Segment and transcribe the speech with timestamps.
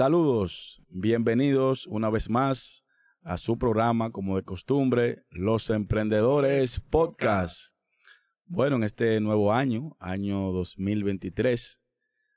[0.00, 2.86] Saludos, bienvenidos una vez más
[3.22, 7.74] a su programa, como de costumbre, Los Emprendedores Podcast.
[8.46, 11.82] Bueno, en este nuevo año, año 2023,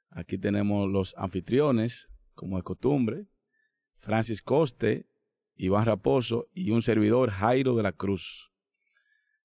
[0.09, 3.27] aquí tenemos los anfitriones, como de costumbre,
[3.95, 5.07] Francis Coste,
[5.55, 8.51] Iván Raposo y un servidor, Jairo de la Cruz.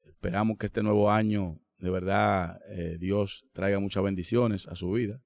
[0.03, 5.23] Esperamos que este nuevo año, de verdad, eh, Dios traiga muchas bendiciones a su vida.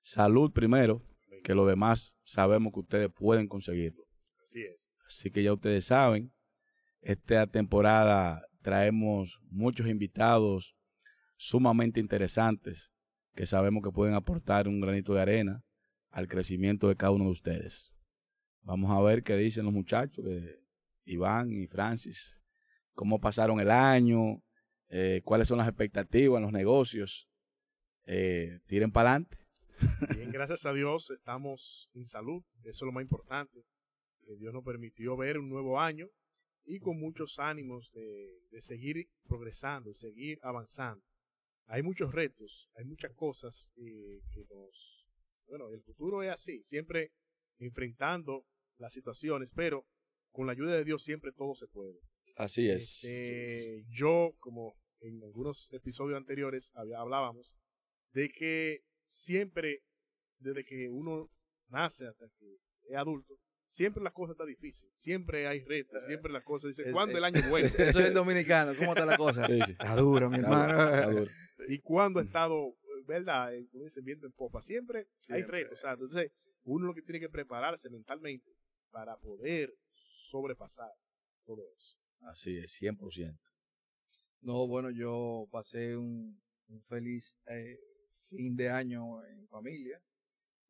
[0.00, 1.02] Salud primero,
[1.42, 4.04] que lo demás sabemos que ustedes pueden conseguirlo.
[4.42, 4.96] Así es.
[5.06, 6.32] Así que ya ustedes saben,
[7.00, 10.76] esta temporada traemos muchos invitados
[11.36, 12.92] sumamente interesantes
[13.34, 15.64] que sabemos que pueden aportar un granito de arena
[16.10, 17.94] al crecimiento de cada uno de ustedes.
[18.62, 20.60] Vamos a ver qué dicen los muchachos, de
[21.04, 22.40] Iván y Francis,
[22.94, 24.42] cómo pasaron el año,
[24.88, 27.28] eh, cuáles son las expectativas en los negocios.
[28.04, 29.38] Eh, tiren para adelante.
[30.14, 33.64] Bien, gracias a Dios estamos en salud, eso es lo más importante.
[34.24, 36.08] Que Dios nos permitió ver un nuevo año
[36.64, 41.04] y con muchos ánimos de, de seguir progresando, de seguir avanzando.
[41.66, 45.06] Hay muchos retos, hay muchas cosas eh, que nos...
[45.46, 47.12] Bueno, el futuro es así, siempre
[47.58, 48.46] enfrentando
[48.78, 49.86] las situaciones, pero
[50.30, 52.00] con la ayuda de Dios siempre todo se puede.
[52.36, 53.04] Así es.
[53.04, 57.54] Este, yo, como en algunos episodios anteriores hablábamos,
[58.12, 59.82] de que siempre,
[60.38, 61.30] desde que uno
[61.68, 62.56] nace hasta que
[62.88, 66.92] es adulto, siempre las cosas están difíciles, siempre hay retos, siempre las cosas dicen, es-
[66.92, 67.66] ¿cuándo es- el año bueno?
[67.96, 68.74] Eso es el dominicano.
[68.76, 69.46] ¿Cómo está la cosa?
[69.46, 69.72] Sí, sí.
[69.72, 70.72] Está duro, mi Está hermano.
[70.74, 71.30] duro, está duro.
[71.68, 72.74] y cuándo ha estado,
[73.06, 73.54] ¿verdad?
[73.54, 74.62] Eh, Como dicen, viento en popa.
[74.62, 75.78] Siempre, hay retos.
[75.78, 78.50] O sea, entonces, uno lo que tiene que prepararse mentalmente
[78.90, 80.90] para poder sobrepasar
[81.44, 81.96] todo eso.
[82.20, 83.38] Así es, 100%.
[84.40, 87.78] No, bueno, yo pasé un, un feliz eh,
[88.32, 90.00] fin de año en familia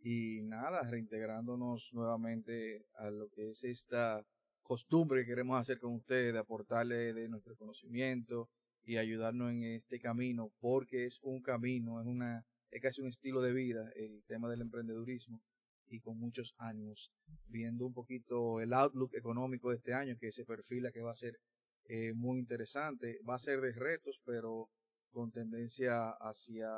[0.00, 4.25] y nada, reintegrándonos nuevamente a lo que es esta
[4.62, 8.48] costumbre que queremos hacer con ustedes, de aportarle de nuestro conocimiento
[8.84, 13.42] y ayudarnos en este camino, porque es un camino, es una es casi un estilo
[13.42, 15.42] de vida el tema del emprendedurismo
[15.86, 17.12] y con muchos ánimos,
[17.47, 21.16] viendo un poquito el outlook económico de este año que se perfila que va a
[21.16, 21.38] ser
[21.84, 23.19] eh, muy interesante.
[23.28, 24.70] Va a ser de retos, pero
[25.10, 26.70] con tendencia hacia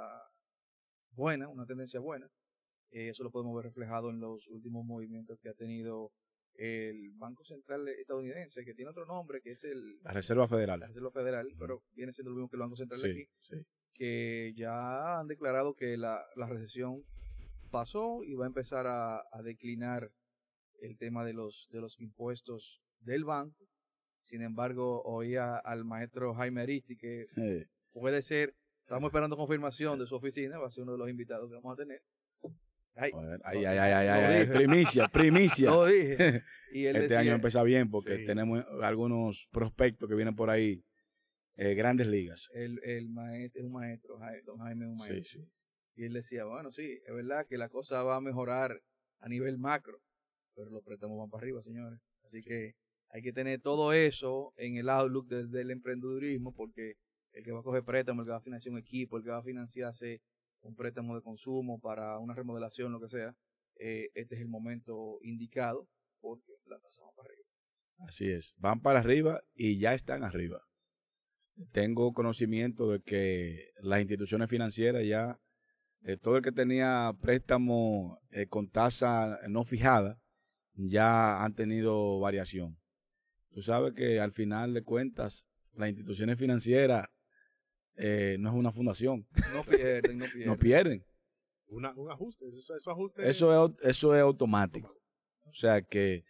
[1.14, 2.28] buena, una tendencia buena.
[2.90, 6.12] Eh, eso lo podemos ver reflejado en los últimos movimientos que ha tenido
[6.56, 10.80] el Banco Central estadounidense, que tiene otro nombre, que es el La Reserva la Federal.
[10.82, 13.66] Reserva Federal, pero viene siendo lo mismo que el Banco Central de aquí, Sí, sí.
[13.92, 17.02] que ya han declarado que la, la recesión
[17.72, 20.12] pasó y va a empezar a, a declinar
[20.80, 23.66] el tema de los, de los impuestos del banco.
[24.22, 27.26] Sin embargo, oía al maestro Jaime Aristi que
[27.92, 31.48] puede ser, estamos esperando confirmación de su oficina, va a ser uno de los invitados
[31.48, 32.02] que vamos a tener.
[32.96, 33.78] Ay, joder, ay, ay,
[34.08, 35.70] ay, primicia, primicia.
[35.70, 36.42] lo dije.
[36.72, 38.24] Y él este decía, año empieza bien porque Sí.
[38.24, 40.84] tenemos algunos prospectos que vienen por ahí,
[41.56, 42.50] eh, grandes ligas.
[42.52, 45.24] el, el maestro, es un maestro, don Jaime es un maestro.
[45.24, 45.48] Sí, sí.
[45.96, 48.80] Y él decía, bueno, sí, es verdad que la cosa va a mejorar
[49.20, 50.00] a nivel macro,
[50.54, 52.00] pero los préstamos van para arriba, señores.
[52.24, 52.74] Así que
[53.10, 56.94] hay que tener todo eso en el outlook del, del emprendedurismo, porque
[57.34, 59.30] el que va a coger préstamo, el que va a financiar un equipo, el que
[59.30, 60.22] va a financiarse
[60.62, 63.36] un préstamo de consumo para una remodelación, lo que sea,
[63.76, 65.88] eh, este es el momento indicado,
[66.20, 67.48] porque la tasa va para arriba.
[67.98, 68.54] Así es.
[68.56, 70.62] Van para arriba y ya están arriba.
[71.72, 75.38] Tengo conocimiento de que las instituciones financieras ya,
[76.02, 80.18] eh, todo el que tenía préstamo eh, con tasa no fijada,
[80.74, 82.78] ya han tenido variación.
[83.50, 87.06] Tú sabes que al final de cuentas, las instituciones financieras
[87.96, 90.46] eh, no es una fundación, No pierden, no pierden.
[90.46, 91.04] no pierden.
[91.66, 93.28] Una, un ajuste, eso, eso ajuste.
[93.28, 94.94] Eso es, eso es automático.
[95.44, 96.24] O sea que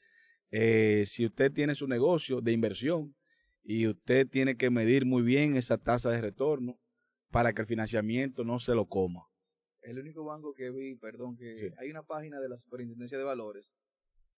[0.50, 3.14] eh, si usted tiene su negocio de inversión
[3.62, 6.78] y usted tiene que medir muy bien esa tasa de retorno
[7.30, 9.26] para que el financiamiento no se lo coma.
[9.82, 11.68] El único banco que vi, perdón, que Sí.
[11.78, 13.70] hay una página de la Superintendencia de Valores,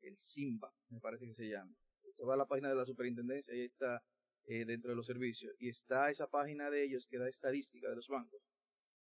[0.00, 1.72] el SIMBA, me parece que se llama.
[2.04, 4.02] Usted va a la página de la Superintendencia y ahí está
[4.46, 5.54] eh, dentro de los servicios.
[5.58, 8.40] Y está esa página de ellos que da estadística de los bancos.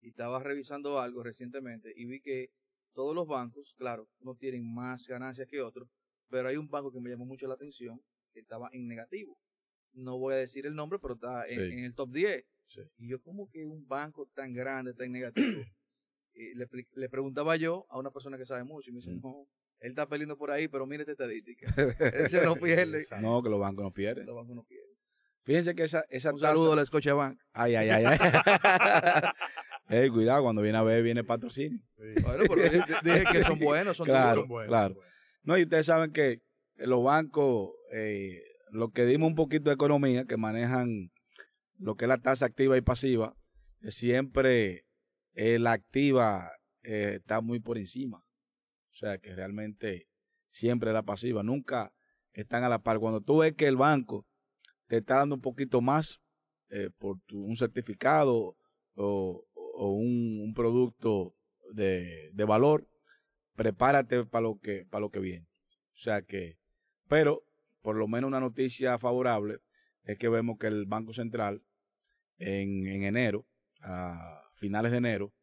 [0.01, 2.49] Y estaba revisando algo recientemente y vi que
[2.93, 5.89] todos los bancos, claro, no tienen más ganancias que otros,
[6.29, 8.01] pero hay un banco que me llamó mucho la atención
[8.33, 9.37] que estaba en negativo.
[9.93, 11.73] No voy a decir el nombre, pero está en, Sí.
[11.77, 12.45] en el top 10.
[12.67, 12.81] Sí.
[12.97, 15.35] Y yo, como que un banco tan grande está en negativo?
[16.35, 19.21] Y le, preguntaba yo a una persona que sabe mucho y me dice, Mm.
[19.21, 19.47] no,
[19.79, 21.67] él está perdiendo por ahí, pero mire esta estadística.
[22.33, 23.03] Ese no pierde.
[23.21, 24.25] No, que los bancos no pierden.
[24.25, 24.82] Los bancos no pierden.
[25.43, 27.37] Fíjense que esa, esa Un saludo a la Scotiabank.
[27.51, 28.17] Ay, ay, ay, ay.
[29.89, 31.79] Ey, cuidado, cuando viene a ver, viene patrocinio.
[31.91, 32.21] Sí.
[32.23, 34.43] Bueno, pero dije, que son buenos, son Claro, seguros.
[34.43, 34.87] Son buenos, claro.
[34.93, 35.13] son buenos.
[35.43, 36.41] No, y ustedes saben que
[36.77, 38.41] los bancos, eh,
[38.71, 41.11] lo que dimos un poquito de economía, que manejan
[41.77, 43.35] lo que es la tasa activa y pasiva,
[43.81, 44.85] eh, siempre
[45.33, 46.51] eh, la activa
[46.83, 48.19] eh, está muy por encima.
[48.19, 50.07] O sea que realmente
[50.49, 51.91] siempre la pasiva, nunca
[52.31, 52.99] están a la par.
[52.99, 54.25] Cuando tú ves que el banco
[54.93, 56.21] te está dando un poquito más
[56.69, 58.55] eh, por un certificado
[58.93, 59.43] o,
[59.75, 61.35] un, producto
[61.71, 62.87] de, valor,
[63.55, 65.47] prepárate para lo que lo que viene.
[65.65, 66.59] O sea que,
[67.07, 67.43] pero
[67.81, 69.61] por lo menos una noticia favorable
[70.03, 71.63] es que vemos que el Banco Central
[72.37, 73.47] en, en enero,
[73.81, 75.33] a finales de enero,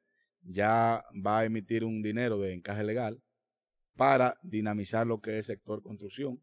[0.42, 3.20] ya va a emitir un dinero de encaje legal
[3.96, 6.40] para dinamizar lo que es sector construcción.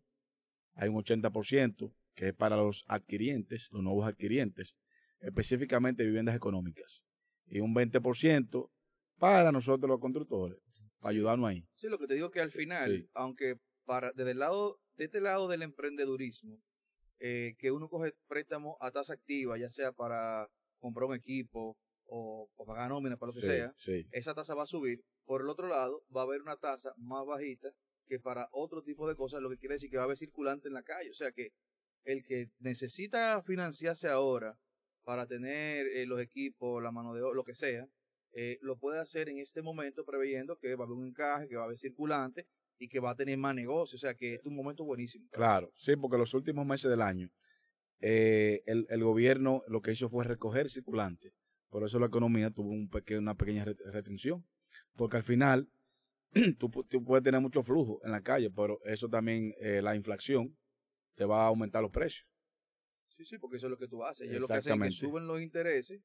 [0.73, 4.75] Hay un 80% que es para los adquirientes, los nuevos adquirientes,
[5.19, 7.05] específicamente viviendas económicas.
[7.45, 8.69] Y un 20%
[9.19, 10.57] para nosotros los constructores,
[10.99, 11.63] para ayudarnos ahí.
[11.75, 13.09] Sí, lo que te digo que al final, sí.
[13.13, 16.59] aunque para desde el lado, de este lado del emprendedurismo,
[17.19, 20.49] eh, que uno coge préstamo a tasa activa, ya sea para
[20.79, 24.07] comprar un equipo o, o pagar nómina, para lo que Sí, sea, sí.
[24.11, 25.03] esa tasa va a subir.
[25.23, 27.69] Por el otro lado, va a haber una tasa más bajita
[28.07, 30.67] que para otro tipo de cosas, lo que quiere decir que va a haber circulante
[30.67, 31.11] en la calle.
[31.11, 31.51] O sea que
[32.07, 34.57] el que necesita financiarse ahora
[35.03, 37.87] para tener eh, los equipos, la mano de obra, lo que sea,
[38.33, 41.55] eh, lo puede hacer en este momento preveyendo que va a haber un encaje, que
[41.55, 42.45] va a haber circulante
[42.77, 43.95] y que va a tener más negocio.
[43.95, 45.27] O sea que este es un momento buenísimo.
[45.31, 47.29] Claro, sí, porque los últimos meses del año
[47.99, 51.33] eh, el, el gobierno lo que hizo fue recoger circulante.
[51.69, 52.89] Por eso la economía tuvo un
[53.19, 54.45] una pequeña re- restricción.
[54.95, 55.69] Porque al final
[56.59, 59.95] tú, pu- tú puedes tener mucho flujo en la calle, pero eso también, eh, la
[59.95, 60.57] inflación,
[61.17, 62.25] te va a aumentar los precios.
[63.09, 64.29] Sí, sí, porque eso es lo que tú haces.
[64.29, 64.95] Ellos lo que hacen es que Exactamente.
[64.95, 65.99] suben los intereses.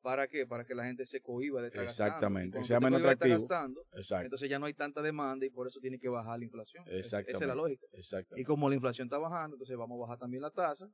[0.00, 0.46] ¿Para qué?
[0.46, 2.64] Para que la gente se cohiba de estar Exactamente, gastando.
[2.76, 3.38] Y cuando menos atractivo.
[3.40, 6.44] gastando, Exacto, entonces ya no hay tanta demanda y por eso tiene que bajar la
[6.44, 6.84] inflación.
[6.86, 7.56] Es- Esa es la Exactamente.
[7.56, 7.86] lógica.
[7.92, 8.44] Y exactamente.
[8.46, 10.88] como la inflación está bajando, entonces vamos a bajar también la tasa,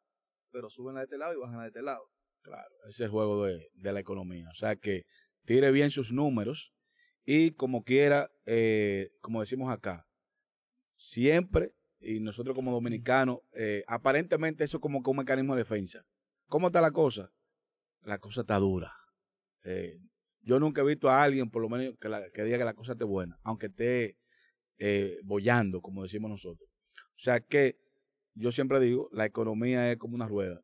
[0.51, 2.05] pero suben la de este lado y bajan la de este lado.
[2.41, 4.49] Claro, ese es el juego de, de la economía.
[4.51, 5.03] O sea que
[5.45, 6.73] tire bien sus números
[7.25, 10.07] y como quiera, eh, como decimos acá,
[10.97, 16.05] siempre, y nosotros como dominicanos, eh, aparentemente eso es como que un mecanismo de defensa.
[16.49, 17.31] ¿Cómo está la cosa?
[18.03, 18.93] La cosa está dura.
[19.65, 19.99] Eh,
[20.41, 22.09] yo nunca he visto a alguien, por lo menos, que,
[22.43, 24.19] diga que la cosa esté buena, aunque esté
[24.79, 26.69] eh, bollando, como decimos nosotros.
[26.95, 27.77] O sea que
[28.35, 30.61] yo siempre digo, la economía es como una rueda.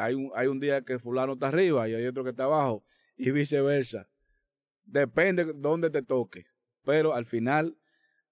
[0.00, 2.82] Hay, un, hay un día que fulano está arriba y hay otro que está abajo
[3.16, 4.08] y viceversa.
[4.84, 6.44] Depende de dónde te toque.
[6.82, 7.76] Pero al final,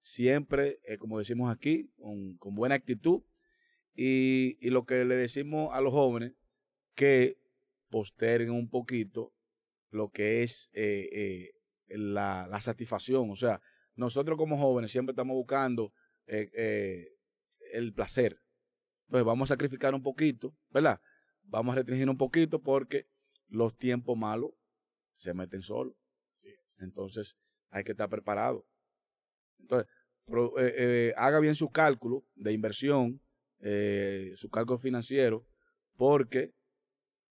[0.05, 3.23] siempre, eh, como decimos aquí, con, con buena actitud
[3.95, 6.35] y, y lo que le decimos a los jóvenes,
[6.95, 7.39] que
[7.89, 9.33] posterguen un poquito
[9.89, 11.53] lo que es eh, eh,
[11.89, 13.31] la, la satisfacción.
[13.31, 13.63] O sea,
[13.95, 15.93] nosotros como jóvenes siempre estamos buscando
[16.27, 18.39] el placer.
[19.07, 21.01] Entonces vamos a sacrificar un poquito, ¿verdad?
[21.43, 23.07] Vamos a restringir un poquito porque
[23.49, 24.51] los tiempos malos
[25.13, 25.97] se meten solos.
[26.81, 27.39] Entonces
[27.71, 28.67] hay que estar preparado.
[29.65, 29.89] Entonces,
[30.59, 33.21] eh, eh, haga bien su cálculo de inversión,
[33.61, 35.47] eh, su cálculo financiero,
[35.97, 36.53] porque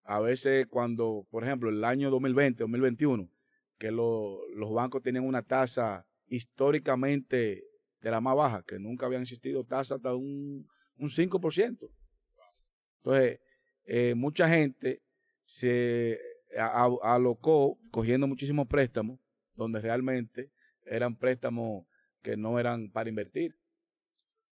[0.04, 3.30] a veces cuando, por ejemplo, el año 2020, 2021,
[3.78, 7.64] que lo- los bancos tenían una tasa históricamente
[8.02, 10.68] de la más baja, que nunca habían existido tasas hasta un,
[10.98, 11.90] un 5%.
[12.98, 13.40] Entonces,
[13.86, 15.02] eh, mucha gente
[15.46, 16.20] se
[17.02, 19.20] alocó cogiendo muchísimos préstamos,
[19.56, 20.52] donde realmente
[20.86, 21.86] eran préstamos
[22.24, 23.56] que no eran para invertir.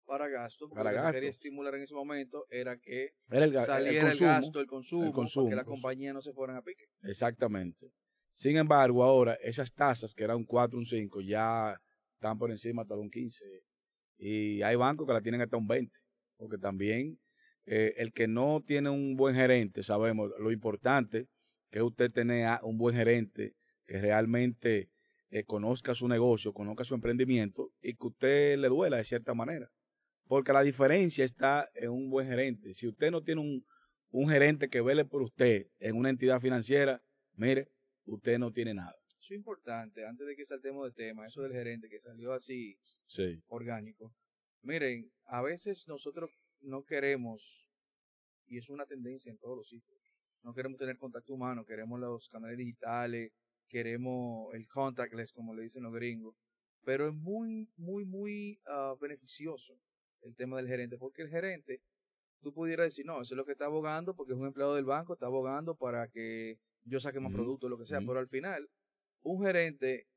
[0.04, 1.14] Para gasto, porque Para lo que se gasto.
[1.14, 5.12] quería estimular en ese momento era que Era el, saliera el, gasto, el consumo, el
[5.12, 6.86] consumo, para que las compañías no se fueran a pique.
[7.04, 7.92] Exactamente.
[8.32, 11.80] Sin embargo, ahora esas tasas que eran un 4, un 5, ya
[12.14, 13.44] están por encima hasta de un 15.
[14.18, 15.96] Y hay bancos que la tienen hasta un 20.
[16.36, 17.20] Porque también
[17.66, 21.28] eh, el que no tiene un buen gerente, sabemos lo importante
[21.70, 23.54] que es usted tener un buen gerente
[23.86, 24.90] que realmente
[25.30, 29.70] eh, conozca su negocio, conozca su emprendimiento y que usted le duela de cierta manera.
[30.26, 32.74] Porque la diferencia está en un buen gerente.
[32.74, 33.64] Si usted no tiene un,
[34.10, 37.02] un gerente que vele por usted en una entidad financiera,
[37.34, 37.68] mire,
[38.04, 38.94] usted no tiene nada.
[39.20, 42.76] Eso es importante, antes de que saltemos de tema, eso del gerente que salió así
[43.06, 43.42] Sí.
[43.48, 44.14] orgánico.
[44.62, 47.68] Miren, a veces nosotros no queremos,
[48.46, 50.00] y es una tendencia en todos los sitios,
[50.42, 53.32] no queremos tener contacto humano, queremos los canales digitales,
[53.70, 56.36] queremos el contactless, como le dicen los gringos,
[56.84, 59.78] pero es muy, muy, muy ah, beneficioso
[60.22, 61.82] el tema del gerente, porque el gerente,
[62.42, 64.84] tú pudieras decir, no, eso es lo que está abogando, porque es un empleado del
[64.84, 68.28] banco, está abogando para que yo saque más Ujú, productos, lo que sea, pero al
[68.28, 68.68] final,
[69.22, 70.08] un gerente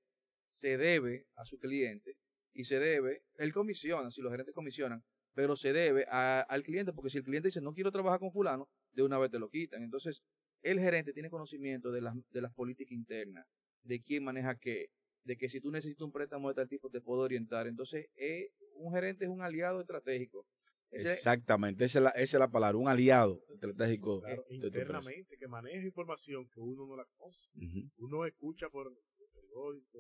[0.47, 2.17] se debe a su cliente
[2.53, 7.09] y se debe, él comisiona, si los gerentes comisionan, pero se debe al cliente, porque
[7.09, 9.81] si el cliente dice no quiero trabajar con fulano, de una vez te lo quitan.
[9.83, 10.23] Entonces,
[10.63, 13.45] el gerente tiene conocimiento de las, de las políticas internas,
[13.83, 14.89] de quién maneja qué,
[15.23, 17.67] de que si tú necesitas un préstamo de tal tipo te puedo orientar.
[17.67, 20.47] Entonces, eh, un gerente es un aliado estratégico.
[20.91, 24.21] Exactamente, esa es, la, esa es la palabra, un aliado estratégico.
[24.49, 27.49] internamente, que maneja información que uno no la conoce.
[27.97, 29.99] Uno escucha por el periódico,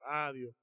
[0.00, 0.54] radio,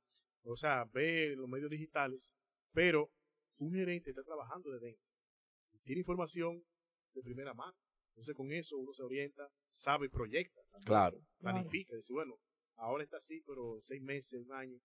[0.43, 2.33] o sea, ve los medios digitales,
[2.73, 3.11] pero
[3.57, 5.11] un gerente está trabajando de dentro
[5.73, 6.63] y tiene información
[7.13, 7.77] de primera mano.
[8.11, 10.61] Entonces con eso uno se orienta, sabe y proyecta.
[10.85, 11.19] claro.
[11.39, 12.37] Planifica, dice, bueno,
[12.75, 14.79] ahora está así, pero seis meses, un año,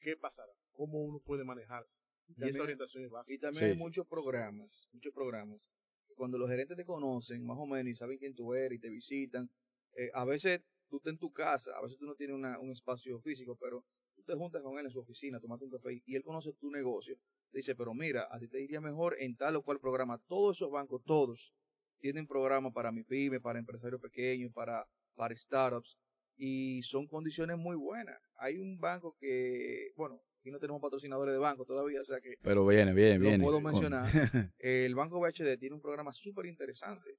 [0.00, 0.52] ¿qué pasará?
[0.72, 2.00] ¿Cómo uno puede manejarse?
[2.28, 3.34] Y, esa orientación es básica.
[3.34, 5.70] Y también hay muchos programas, muchos programas.
[6.16, 8.88] Cuando los gerentes te conocen, más o menos, y saben quién tú eres y te
[8.88, 9.50] visitan,
[9.94, 13.20] eh, a veces tú estás en tu casa, a veces tú no tienes un espacio
[13.20, 16.22] físico, pero tú te juntas con él en su oficina, tomate un café y él
[16.22, 17.18] conoce tu negocio.
[17.52, 20.18] dice, pero mira, a ti te iría mejor en tal o cual programa.
[20.26, 21.52] Todos esos bancos, todos,
[22.00, 25.96] tienen programas para mi pyme, para empresarios pequeños, para, para startups
[26.36, 28.18] y son condiciones muy buenas.
[28.36, 32.36] Hay un banco que, bueno, aquí no tenemos patrocinadores de banco todavía, o sea que...
[32.42, 33.42] Pero viene, viene, viene.
[33.42, 34.08] puedo mencionar.
[34.58, 37.10] el Banco BHD tiene un programa súper interesante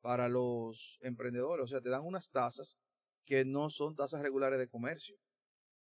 [0.00, 2.76] para los emprendedores, o sea, te dan unas tasas
[3.24, 5.16] que no son tasas regulares de comercio.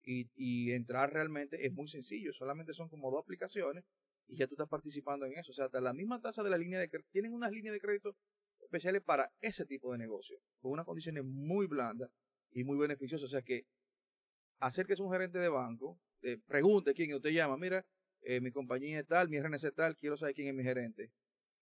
[0.03, 3.83] Y, y entrar realmente es muy sencillo, solamente son como dos aplicaciones
[4.27, 5.51] y ya tú estás participando en eso.
[5.51, 8.15] O sea, la misma tasa de la línea de crédito, tienen unas líneas de crédito
[8.67, 12.11] especiales para ese tipo de negocio, con unas condiciones muy blandas
[12.51, 13.25] y muy beneficiosas.
[13.25, 13.65] O sea que
[14.59, 17.85] hacer que es un gerente de banco, eh, pregunte quién usted llama, mira,
[18.21, 21.11] eh, mi compañía es tal, mi RNC es tal, quiero saber quién es mi gerente.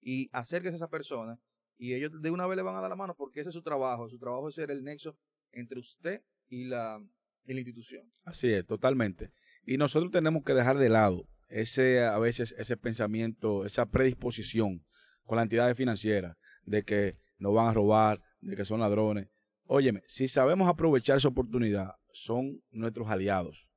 [0.02, 1.40] Y acérquese a esa persona
[1.78, 3.62] y ellos de una vez le van a dar la mano porque ese es su
[3.62, 4.10] trabajo.
[4.10, 5.18] Su trabajo es ser el nexo
[5.52, 7.04] entre usted y la,
[7.46, 8.10] y la institución.
[8.24, 9.32] Así es, totalmente.
[9.66, 14.86] Y nosotros tenemos que dejar de lado ese a veces ese pensamiento, esa predisposición
[15.24, 19.28] con la entidad financiera de que nos van a robar, de que son ladrones.
[19.66, 23.68] Óyeme, si sabemos aprovechar esa oportunidad, son nuestros aliados.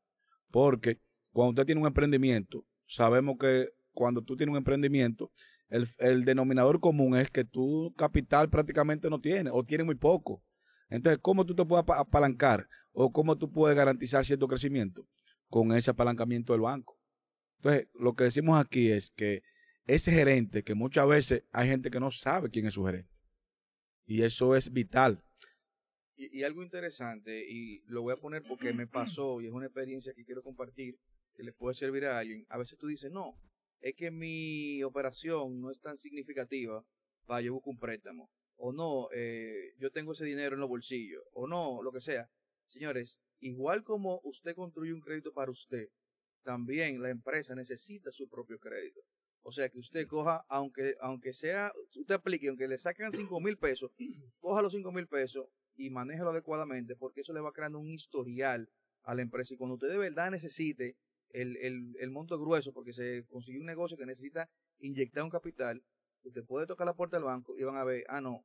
[0.51, 1.01] Porque
[1.33, 5.31] cuando usted tiene un emprendimiento, sabemos que cuando tú tienes un emprendimiento,
[5.69, 10.43] el, denominador común es que tu capital prácticamente no tiene o tiene muy poco.
[10.89, 15.07] Entonces, ¿cómo tú te puedes apalancar o cómo tú puedes garantizar cierto crecimiento?
[15.49, 16.99] Con ese apalancamiento del banco.
[17.57, 19.43] Entonces, lo que decimos aquí es que
[19.89, 23.17] ese gerente, que muchas veces hay gente que no sabe quién es su gerente.
[24.07, 25.25] Y eso es vital.
[26.15, 30.13] Y, algo interesante, y lo voy a poner porque me pasó y es una experiencia
[30.15, 30.99] que quiero compartir,
[31.35, 32.45] que le puede servir a alguien.
[32.49, 33.41] A veces tú dices, no,
[33.81, 36.85] es que mi operación no es tan significativa
[37.25, 38.31] para yo buscar un préstamo.
[38.57, 41.23] O no, eh, yo tengo ese dinero en los bolsillos.
[41.33, 42.29] O no, lo que sea.
[42.67, 45.89] Señores, igual como usted construye un crédito para usted,
[46.43, 49.01] también la empresa necesita su propio crédito.
[49.43, 53.57] O sea, que usted coja, aunque, aunque sea, usted aplique, aunque le saquen 5 mil
[53.57, 53.91] pesos,
[54.41, 58.69] coja los 5 mil pesos y manéjelo adecuadamente, porque eso le va creando un historial
[59.05, 59.55] a la empresa.
[59.55, 60.97] Y cuando usted de verdad necesite
[61.31, 65.83] el, el, el monto grueso, porque se consiguió un negocio que necesita inyectar un capital,
[66.25, 68.45] usted puede tocar la puerta del banco y van a ver, ah, no,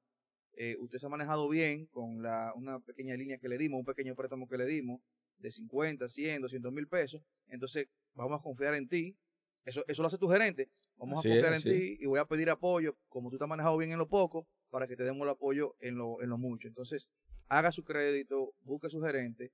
[0.55, 3.85] eh, usted se ha manejado bien con la, una pequeña línea que le dimos, un
[3.85, 5.01] pequeño préstamo que le dimos,
[5.37, 9.17] de 50, 100, 200 mil pesos, entonces vamos a confiar en ti.
[9.65, 10.69] Eso, eso lo hace tu gerente.
[10.97, 13.77] Vamos a confiar en ti y voy a pedir apoyo, como tú te has manejado
[13.77, 16.67] bien en lo poco, para que te demos el apoyo en lo, en lo mucho.
[16.67, 17.09] Entonces,
[17.47, 19.51] haga su crédito, busque su gerente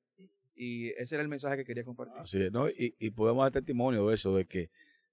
[0.56, 2.18] y ese era el mensaje que quería compartir.
[2.18, 2.70] Así es, ¿no?
[2.70, 4.70] Y, y podemos dar testimonio de eso, de que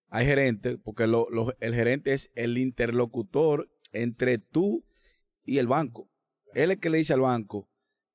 [0.08, 1.28] hay gerentes, porque lo,
[1.60, 4.84] el gerente es el interlocutor entre tú
[5.44, 6.10] y el banco.
[6.54, 7.68] Él es el que le dice al banco,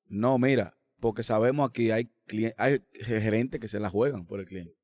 [0.06, 2.10] no, mira, porque sabemos aquí hay,
[2.56, 4.74] hay gerentes que se la juegan por el cliente.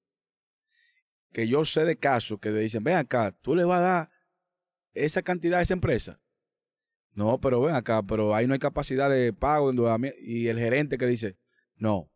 [1.32, 4.10] Que yo sé de casos que le dicen, ven acá, tú le vas a dar
[4.94, 6.20] esa cantidad a esa empresa.
[7.12, 9.72] No, pero ven acá, pero ahí no hay capacidad de pago.
[10.20, 11.36] Y el gerente que dice,
[11.76, 12.10] no,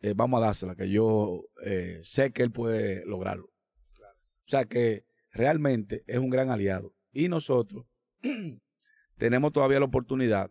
[0.00, 3.46] eh, vamos a dársela, que yo eh, sé que él puede lograrlo.
[3.46, 6.94] O sea que realmente es un gran aliado.
[7.12, 7.86] Y nosotros
[9.18, 10.50] tenemos todavía la oportunidad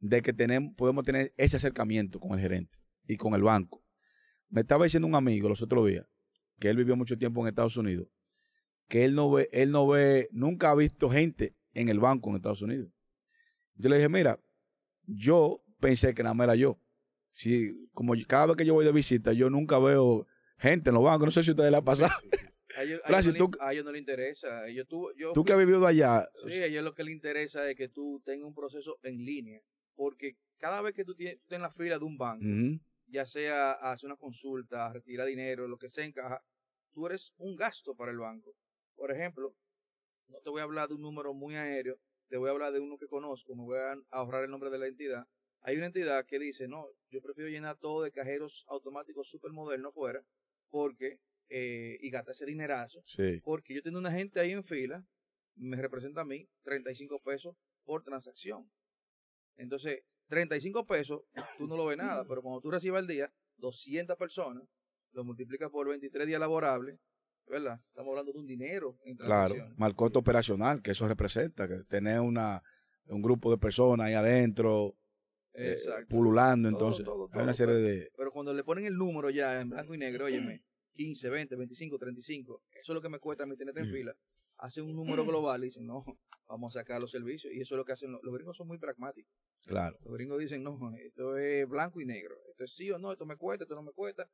[0.00, 3.84] de que tenemos, podemos tener ese acercamiento con el gerente y con el banco.
[4.48, 6.06] Me estaba diciendo un amigo los otros días,
[6.58, 8.08] que él vivió mucho tiempo en Estados Unidos,
[8.88, 12.36] que él no ve, él no ve, nunca ha visto gente en el banco en
[12.36, 12.90] Estados Unidos.
[13.74, 14.40] Yo le dije, mira,
[15.06, 16.80] yo pensé que nada más era yo.
[17.28, 20.26] Si, como cada vez que yo voy de visita, yo nunca veo
[20.58, 21.26] gente en los bancos.
[21.26, 22.12] No sé si a ustedes la ha pasado.
[22.76, 23.00] A ellos,
[23.84, 24.62] no, les interesa.
[24.88, 26.28] tú, tú que has vivido allá.
[26.46, 29.60] Sí, a ellos lo que les interesa es que tú tengas un proceso en línea.
[29.94, 32.44] Porque cada vez que tú, tienes, en la fila de un banco,
[33.08, 36.42] ya sea a hacer una consulta, a retirar dinero, lo que sea en caja,
[36.92, 38.54] tú eres un gasto para el banco.
[38.94, 39.54] Por ejemplo,
[40.28, 41.98] no te voy a hablar de un número muy aéreo,
[42.28, 44.78] te voy a hablar de uno que conozco, me voy a ahorrar el nombre de
[44.78, 45.26] la entidad.
[45.62, 49.94] Hay una entidad que dice, no, yo prefiero llenar todo de cajeros automáticos súper modernos
[49.94, 50.22] fuera,
[50.70, 53.40] porque, eh, y gastar ese dinerazo, Sí.
[53.42, 55.04] porque yo tengo una gente ahí en fila,
[55.56, 58.70] me representa a mí 35 pesos por transacción.
[59.56, 61.22] Entonces, 35 pesos,
[61.56, 64.64] tú no lo ves nada, pero cuando tú recibas al día 200 personas,
[65.12, 66.98] lo multiplicas por 23 días laborables,
[67.46, 67.80] ¿verdad?
[67.88, 72.20] Estamos hablando de un dinero en Claro, mal costo operacional, que eso representa, que tener
[72.20, 72.62] una,
[73.06, 74.94] un grupo de personas ahí adentro,
[75.54, 75.76] eh,
[76.08, 78.10] pululando, Todo, entonces todo, hay una todo, serie de...
[78.16, 81.98] Pero cuando le ponen el número ya en blanco y negro, óyeme, 15, 20, 25,
[81.98, 83.92] 35, eso es lo que me cuesta a mí tenerte en Mm.
[83.92, 84.14] fila.
[84.58, 86.04] Hacen un número global y dicen, no,
[86.48, 87.52] vamos a sacar los servicios.
[87.52, 89.32] Y eso es lo que hacen los, los gringos, son muy pragmáticos.
[89.66, 92.36] Claro, Los gringos dicen, no, esto es blanco y negro.
[92.50, 94.28] Esto es sí o no, esto me cuesta, esto no me cuesta.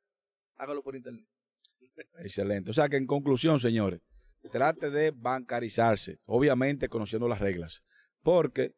[0.56, 1.26] Hágalo por internet.
[2.18, 2.70] excelente.
[2.70, 4.00] O sea que en conclusión, señores,
[4.50, 7.82] trate de bancarizarse, obviamente conociendo las reglas,
[8.22, 8.74] porque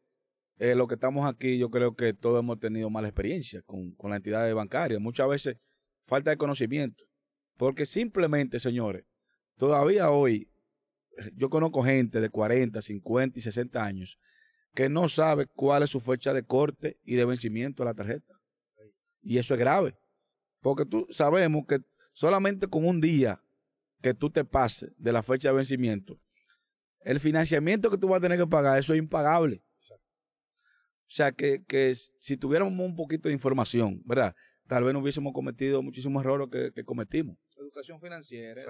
[0.59, 4.11] eh, lo que estamos aquí, yo creo que todos hemos tenido mala experiencia con, con
[4.11, 4.99] la entidad bancaria.
[4.99, 5.57] Muchas veces
[6.05, 7.05] falta de conocimiento,
[7.57, 9.05] porque simplemente, señores,
[9.57, 10.49] todavía hoy
[11.35, 14.19] yo conozco gente de 40, 50 y 60 años
[14.75, 18.35] que no sabe cuál es su fecha de corte y de vencimiento de la tarjeta.
[19.23, 19.97] Y eso es grave,
[20.61, 21.79] porque tú sabemos que
[22.13, 23.43] solamente con un día
[24.03, 26.21] que tú te pases de la fecha de vencimiento,
[27.01, 29.63] el financiamiento que tú vas a tener que pagar, eso es impagable.
[31.09, 34.35] O sea, que, que si tuviéramos un poquito de información, ¿verdad?
[34.67, 37.39] Tal vez no hubiésemos cometido muchísimos errores que cometimos,
[37.77, 38.63] Educación financiera,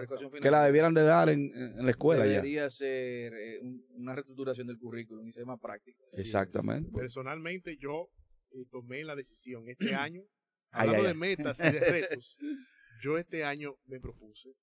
[0.43, 2.33] que la debieran de dar en, en la escuela ya.
[2.33, 6.05] Debería ser eh, un- una reestructuración del currículum y ser más práctico.
[6.09, 6.27] Así es.
[6.27, 6.91] Exactamente.
[6.91, 8.11] Personalmente yo
[8.51, 10.23] eh, tomé la decisión este año,
[10.71, 12.37] Ay, hablando ay, de metas y de retos,
[13.01, 14.55] yo este año me propuse,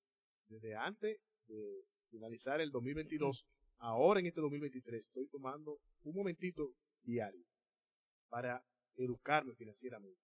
[0.48, 3.46] desde antes de finalizar el 2022,
[3.78, 7.44] ahora en este 2023, estoy tomando un momentito diario
[8.28, 8.62] para
[8.96, 10.20] educarme financieramente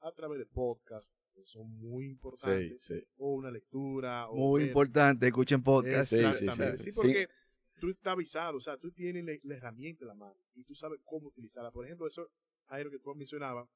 [0.00, 3.04] a través de podcasts que son muy Sí, importantes, sí.
[3.18, 6.10] o una lectura, o Muy ver- importante, escuchen podcast.
[6.10, 6.78] Sí, sí, Exactamente.
[6.78, 6.84] sí.
[6.84, 6.96] Sí, Sí.
[6.96, 7.28] porque
[7.80, 10.74] tú estás avisado, o sea, tú tienes la, la herramienta en la mano y tú
[10.74, 11.70] sabes cómo utilizarla.
[11.70, 12.30] Por ejemplo, eso,
[12.68, 13.68] Jairo, que tú mencionabas,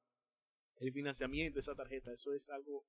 [0.79, 2.83] el financiamiento de esa tarjeta, eso es algo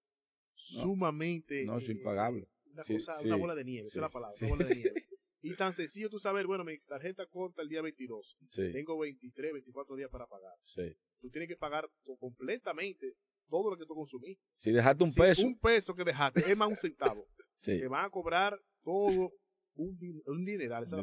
[0.55, 1.65] sumamente...
[1.65, 2.49] No, es eh, impagable.
[2.73, 3.27] Una Sí, cosa, sí.
[3.27, 4.45] una bola de nieve, Sí, esa es la sí, palabra, sí.
[4.47, 4.95] una bola de nieve.
[5.45, 9.53] Y tan sencillo tú saber, bueno, mi tarjeta corta el día 22, Sí, tengo 23,
[9.53, 10.55] 24 días para pagar.
[10.63, 10.95] sí.
[11.21, 13.15] Tú tienes que pagar completamente
[13.49, 14.43] todo lo que tú consumiste.
[14.55, 17.29] Si dejaste un Si peso, Un peso que dejaste, es más un centavo.
[17.57, 19.31] sí, Te van a cobrar todo
[19.75, 20.83] un, din- un dineral.
[20.85, 21.01] esa.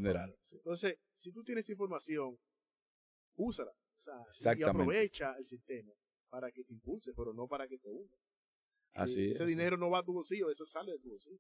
[0.56, 2.38] Entonces, si tú tienes información,
[3.36, 3.72] úsala.
[3.72, 4.70] O sea, y Exactamente.
[4.82, 5.94] aprovecha el sistema
[6.30, 8.18] para que te impulse, pero no para que te hunda.
[8.94, 9.36] Así es.
[9.36, 11.40] Ese dinero no va a tu bolsillo, eso sale de tu bolsillo.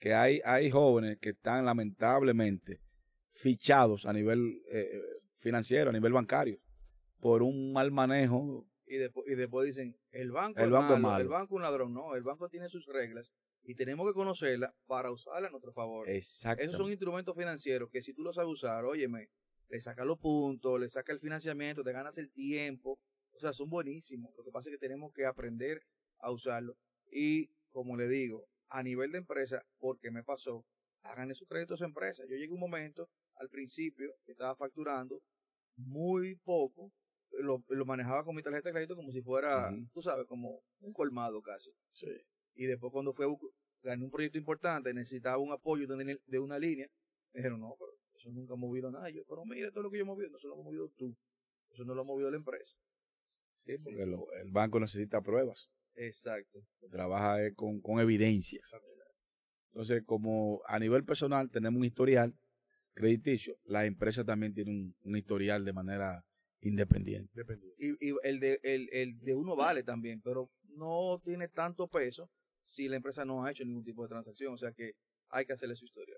[0.00, 2.80] Que hay, hay jóvenes que están lamentablemente
[3.30, 5.00] fichados a nivel eh,
[5.36, 6.58] financiero, a nivel bancario,
[7.20, 8.66] por un mal manejo.
[8.86, 11.22] Y, después, y después dicen, el banco, El es banco es malo, malo.
[11.22, 11.92] el banco es un ladrón.
[11.92, 13.30] No, el banco tiene sus reglas
[13.62, 16.08] y tenemos que conocerlas para usarlas a nuestro favor.
[16.08, 16.64] Exacto.
[16.64, 19.28] Esos son instrumentos financieros que si tú los sabes usar, óyeme,
[19.68, 22.98] le sacas los puntos, le sacas el financiamiento, te ganas el tiempo.
[23.32, 24.32] O sea, son buenísimos.
[24.36, 25.82] Lo que pasa es que tenemos que aprender
[26.18, 26.76] a usarlo.
[27.12, 30.64] Y como le digo, a nivel de empresa, porque me pasó,
[31.02, 32.24] háganle sus créditos a empresa.
[32.28, 35.20] Yo llegué un momento, al principio, que estaba facturando
[35.76, 36.92] muy poco,
[37.32, 39.86] lo, lo manejaba con mi tarjeta de crédito como si fuera, Ujú.
[39.92, 41.70] tú sabes, como un colmado casi.
[41.92, 42.08] Sí.
[42.54, 43.26] Y después cuando fue
[43.82, 46.86] gané un proyecto importante, necesitaba un apoyo de, una- de una línea,
[47.32, 49.08] me dijeron, no, pero eso nunca ha movido nada.
[49.10, 50.88] Y yo, pero mira, todo lo que yo he movido, no se lo ha movido
[50.96, 51.16] tú.
[51.70, 52.76] Eso no lo ha movido la empresa.
[53.56, 55.70] Sí, porque lo- el banco necesita pruebas.
[56.00, 56.64] Exacto.
[56.90, 58.60] Trabaja eh, con, con evidencia.
[59.72, 62.34] Entonces, como a nivel personal tenemos un historial
[62.94, 66.24] crediticio, la empresa también tiene un, un historial de manera
[66.62, 67.30] independiente.
[67.78, 72.30] Y, y el, de, el, el de uno vale también, pero no tiene tanto peso
[72.64, 74.54] si la empresa no ha hecho ningún tipo de transacción.
[74.54, 74.94] O sea que
[75.28, 76.16] hay que hacerle su historia.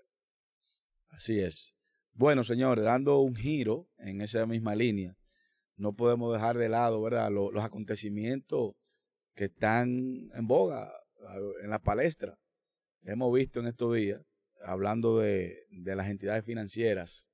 [1.09, 1.75] Así es.
[2.13, 5.15] Bueno, señores, dando un giro en esa misma línea,
[5.75, 7.29] no podemos dejar de lado, ¿verdad?
[7.31, 8.73] Lo- los acontecimientos
[9.35, 10.91] que están en boga,
[11.61, 12.37] en la palestra.
[13.03, 14.21] Hemos visto en estos días,
[14.63, 17.27] hablando de, de las entidades financieras,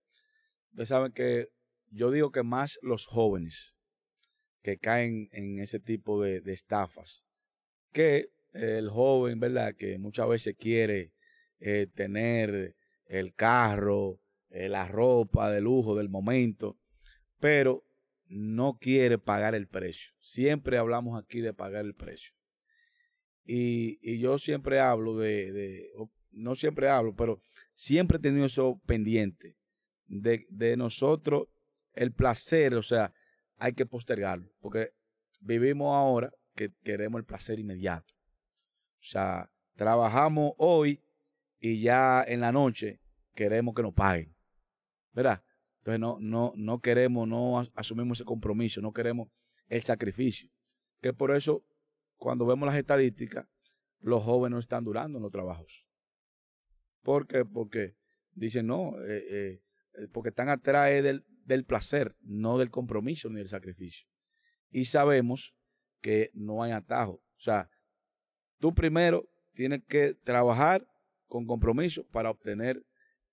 [0.72, 1.50] ustedes saben que
[1.92, 3.76] yo digo que más los jóvenes
[4.62, 7.26] que caen en ese tipo de, de estafas,
[7.92, 9.76] que el joven, ¿verdad?
[9.76, 11.14] Que muchas veces quiere
[11.60, 16.78] eh, tener el carro, eh, la ropa de lujo del momento,
[17.40, 17.84] pero
[18.30, 20.14] no quiere pagar el precio.
[20.20, 22.34] Siempre hablamos aquí de pagar el precio.
[23.44, 25.92] Y, y yo siempre hablo de, de,
[26.32, 27.42] no siempre hablo, pero
[27.74, 29.58] siempre he tenido eso pendiente,
[30.06, 31.48] de, de nosotros,
[31.94, 33.12] el placer, o sea,
[33.58, 34.94] hay que postergarlo, porque
[35.40, 38.14] vivimos ahora que queremos el placer inmediato.
[39.00, 41.02] O sea, trabajamos hoy
[41.60, 43.00] y ya en la noche
[43.34, 44.36] queremos que nos paguen.
[45.14, 45.44] ¿Verdad?
[45.90, 49.30] Entonces no, no, no queremos, no asumimos ese compromiso, no queremos
[49.70, 50.48] el sacrificio.
[51.02, 51.66] Que por eso,
[52.18, 53.48] cuando vemos las estadísticas,
[54.00, 55.88] los jóvenes no están durando en los trabajos.
[57.02, 57.44] ¿Por qué?
[57.44, 57.96] Porque
[58.34, 59.64] dicen, no, eh,
[59.98, 64.08] eh, porque están atrás del, del placer, no del compromiso ni del sacrificio.
[64.70, 65.56] Y sabemos
[66.02, 67.14] que no hay atajo.
[67.14, 67.68] O sea,
[68.60, 70.86] tú primero tienes que trabajar
[71.26, 72.86] con compromiso para obtener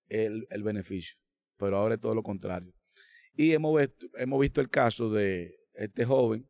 [0.07, 1.19] el, el beneficio.
[1.57, 2.73] Pero ahora es todo lo contrario.
[3.33, 6.49] Y hemos visto, hemos visto el caso de este joven,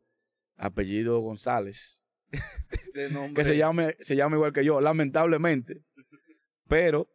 [0.56, 2.04] apellido González,
[3.34, 5.82] que se llama, se llama igual que yo, lamentablemente.
[6.66, 7.10] Pero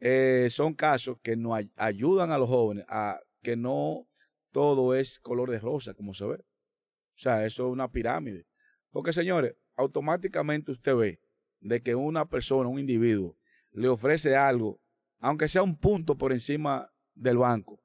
[0.00, 4.06] eh, son casos que nos ayudan a los jóvenes a que no
[4.52, 6.36] todo es color de rosa, como se ve.
[6.36, 8.46] O sea, eso es una pirámide.
[8.90, 11.20] Porque, señores, automáticamente usted ve
[11.60, 13.36] de que una persona, un individuo,
[13.72, 14.80] le ofrece algo,
[15.18, 17.82] aunque sea un punto por encima del banco,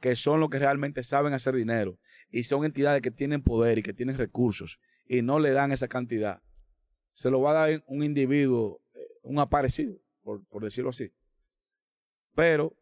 [0.00, 1.98] que son los que realmente saben hacer dinero
[2.30, 5.88] y son entidades que tienen poder y que tienen recursos y no le dan esa
[5.88, 6.42] cantidad,
[7.12, 11.12] se lo va a dar un individuo, eh, un aparecido, por, decirlo así.
[12.34, 12.76] Pero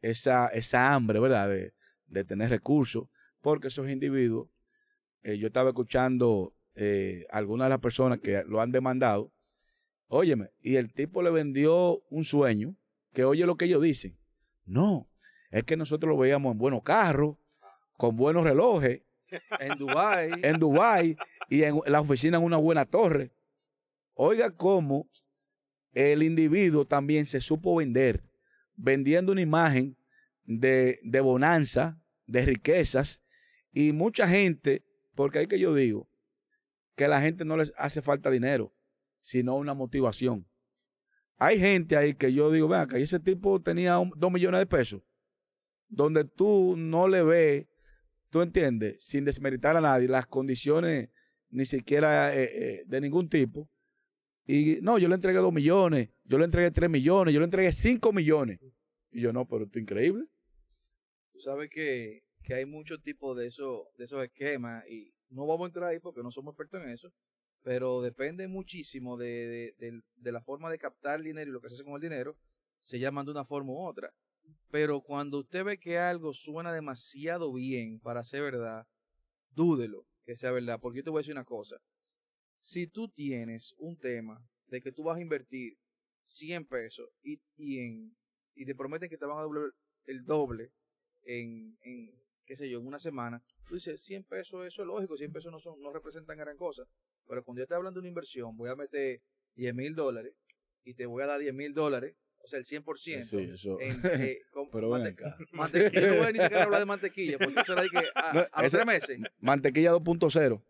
[0.00, 1.48] esa, esa hambre, ¿verdad?
[1.48, 1.74] De,
[2.06, 3.08] de tener recursos,
[3.40, 4.48] porque esos individuos,
[5.22, 9.32] eh, yo estaba escuchando eh, algunas de las personas que lo han demandado,
[10.06, 12.76] óyeme, y el tipo le vendió un sueño,
[13.12, 14.18] que oye lo que ellos dicen.
[14.64, 15.08] No,
[15.54, 17.36] es que nosotros lo veíamos en buenos carros,
[17.96, 19.02] con buenos relojes.
[19.60, 20.32] En Dubai.
[20.42, 21.16] En Dubai
[21.48, 23.30] y en la oficina en una buena torre.
[24.14, 25.08] Oiga cómo
[25.92, 28.24] el individuo también se supo vender,
[28.74, 29.96] vendiendo una imagen
[30.44, 33.22] de, de bonanza, de riquezas,
[33.72, 36.08] y mucha gente, porque hay que yo digo,
[36.96, 38.74] que a la gente no les hace falta dinero,
[39.20, 40.48] sino una motivación.
[41.38, 45.00] Hay gente ahí que yo digo, vea, que ese tipo tenía dos millones de pesos,
[45.88, 47.66] donde tú no le ves,
[48.30, 51.10] tú entiendes, sin desmeritar a nadie, las condiciones
[51.50, 53.70] ni siquiera eh, eh, de ningún tipo.
[54.46, 57.72] Y no, yo le entregué dos millones, yo le entregué tres millones, yo le entregué
[57.72, 58.60] cinco millones.
[59.10, 60.26] Y yo no, pero esto es increíble.
[61.32, 65.64] Tú sabes que, que hay muchos tipos de, eso, de esos esquemas y no vamos
[65.64, 67.12] a entrar ahí porque no somos expertos en eso,
[67.62, 71.76] pero depende muchísimo de, de, la forma de captar el dinero y lo que se
[71.76, 72.36] hace con el dinero,
[72.80, 74.12] se llaman de una forma u otra.
[74.70, 78.86] Pero cuando usted ve que algo suena demasiado bien para ser verdad,
[79.50, 81.76] dúdelo que sea verdad, porque yo te voy a decir una cosa.
[82.56, 85.76] Si tú tienes un tema de que tú vas a invertir
[86.24, 88.16] 100 pesos y, y, en,
[88.54, 89.70] y te prometen que te van a doblar
[90.06, 90.70] el doble
[91.22, 92.10] en, en,
[92.44, 95.52] qué sé yo, en una semana, tú dices, 100 pesos, eso es lógico, 100 pesos
[95.52, 96.84] no, son, no representan gran cosa.
[97.26, 99.20] Pero cuando yo te hablo de una inversión, voy a meter
[99.56, 100.34] 10 mil dólares
[100.84, 103.22] y te voy a dar 10 mil dólares, o sea, el 100%.
[103.22, 103.80] Sí, eso.
[103.80, 105.36] En, eh, Pero ven acá.
[105.52, 106.00] Mantequilla.
[106.00, 108.30] Yo no voy a ni siquiera hablar de mantequilla, porque eso era de que a,
[108.52, 109.18] a los tres meses.
[109.40, 110.62] Mantequilla 2.0.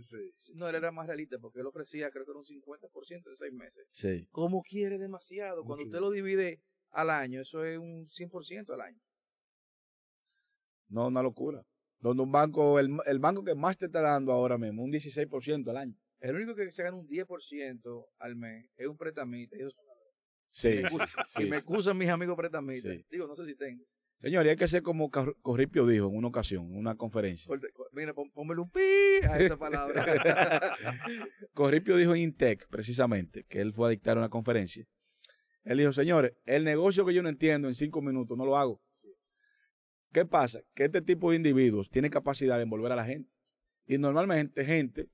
[0.00, 0.52] Sí.
[0.54, 3.52] No, él era más realista, porque él ofrecía, creo que era un 50% en seis
[3.52, 3.86] meses.
[3.92, 4.26] Sí.
[4.30, 5.62] ¿Cómo quiere demasiado?
[5.64, 9.00] Cuando usted lo divide al año, eso es un 100% al año.
[10.88, 11.62] No, una locura.
[11.98, 15.68] Donde un banco, el, el banco que más te está dando ahora mismo, un 16%
[15.68, 15.94] al año.
[16.20, 19.56] El único que se gana un 10% al mes es un pretamita.
[20.50, 20.82] Sí,
[21.26, 22.96] sí, me excusan mis amigos pretamitas.
[23.10, 23.84] Digo, no sé si tengo.
[24.20, 27.50] Señor, y hay que ser como Corripio dijo en una ocasión, en una conferencia.
[27.92, 30.04] Mira, póngale un pi a esa palabra.
[31.54, 34.86] Corripio dijo en Intec, precisamente, que él fue a dictar una conferencia.
[35.64, 38.80] Él dijo, señores, el negocio que yo no entiendo en cinco minutos no lo hago.
[40.12, 40.60] ¿Qué pasa?
[40.74, 43.34] Que este tipo de individuos tiene capacidad de envolver a la gente.
[43.86, 45.08] Y normalmente gente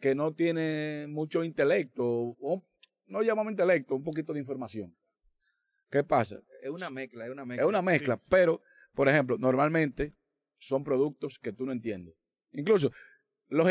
[0.00, 2.66] que no tiene mucho intelecto, o
[3.10, 4.94] no llamamos intelecto, un poquito de información.
[5.90, 6.40] ¿Qué pasa?
[6.62, 7.64] Es una mezcla, es una mezcla.
[7.64, 8.62] Es una mezcla, pero,
[8.94, 10.14] por ejemplo, normalmente
[10.58, 12.14] son productos que tú no entiendes.
[12.52, 12.92] Incluso
[13.48, 13.68] los,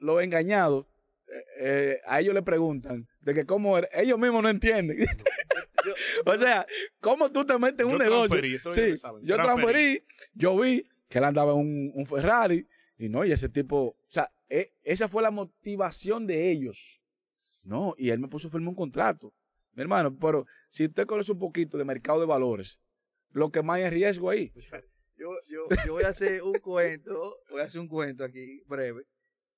[0.00, 0.86] los, engañados,
[1.28, 4.98] eh, eh, a ellos le preguntan de que cómo ellos mismos no entienden.
[6.26, 6.66] o sea,
[7.00, 8.40] ¿cómo tú te metes en un negocio?
[8.72, 13.48] sí, yo transferí, yo vi que él andaba en un, Ferrari y no, y ese
[13.48, 17.00] tipo, o sea, e, esa fue la motivación de ellos.
[17.68, 19.34] No, y él me puso a firmar un contrato.
[19.74, 22.82] Mi hermano, pero si usted conoce un poquito de mercado de valores,
[23.32, 24.50] lo que más es riesgo ahí.
[25.16, 29.02] Yo, yo, yo voy a hacer un cuento, voy a hacer un cuento aquí breve.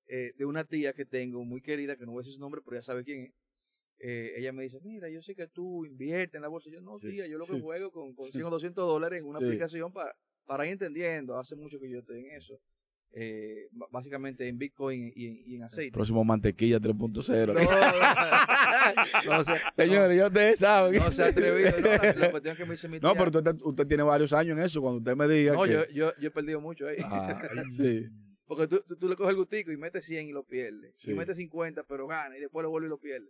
[0.07, 2.59] eh, de una tía que tengo muy querida, que no voy a decir su nombre,
[2.61, 3.33] pero ya sabe quién es.
[3.99, 6.69] Eh, ella me dice, mira, yo sé que tú inviertes en la bolsa.
[6.69, 7.61] Yo, no, Sí, tía, yo lo que sí.
[7.61, 9.45] juego con, con 100 o 200 dólares en una Sí.
[9.45, 10.13] aplicación para,
[10.45, 11.37] para ir entendiendo.
[11.39, 12.59] Hace mucho que yo estoy en eso.
[13.13, 15.91] Eh, básicamente en Bitcoin y, en- y en aceite.
[15.91, 17.53] Próximo mantequilla 3.0.
[19.25, 20.95] No, no, o sea, Señores, ya ustedes saben.
[20.97, 21.71] no, no se ha atrevido.
[21.81, 23.09] No, la, la cuestión es que me dice mi tía.
[23.09, 24.81] No, pero usted, usted tiene varios años en eso.
[24.81, 25.71] Cuando usted me diga No, que...
[25.71, 26.97] yo, yo, yo he perdido mucho ahí.
[27.03, 28.05] Ah, sí.
[28.45, 30.91] Porque tú, tú, tú le coges el gustico y metes 100 y lo pierdes.
[30.95, 31.11] Sí.
[31.11, 32.35] Y metes 50, pero gana.
[32.37, 33.27] Y después lo vuelve y lo pierde.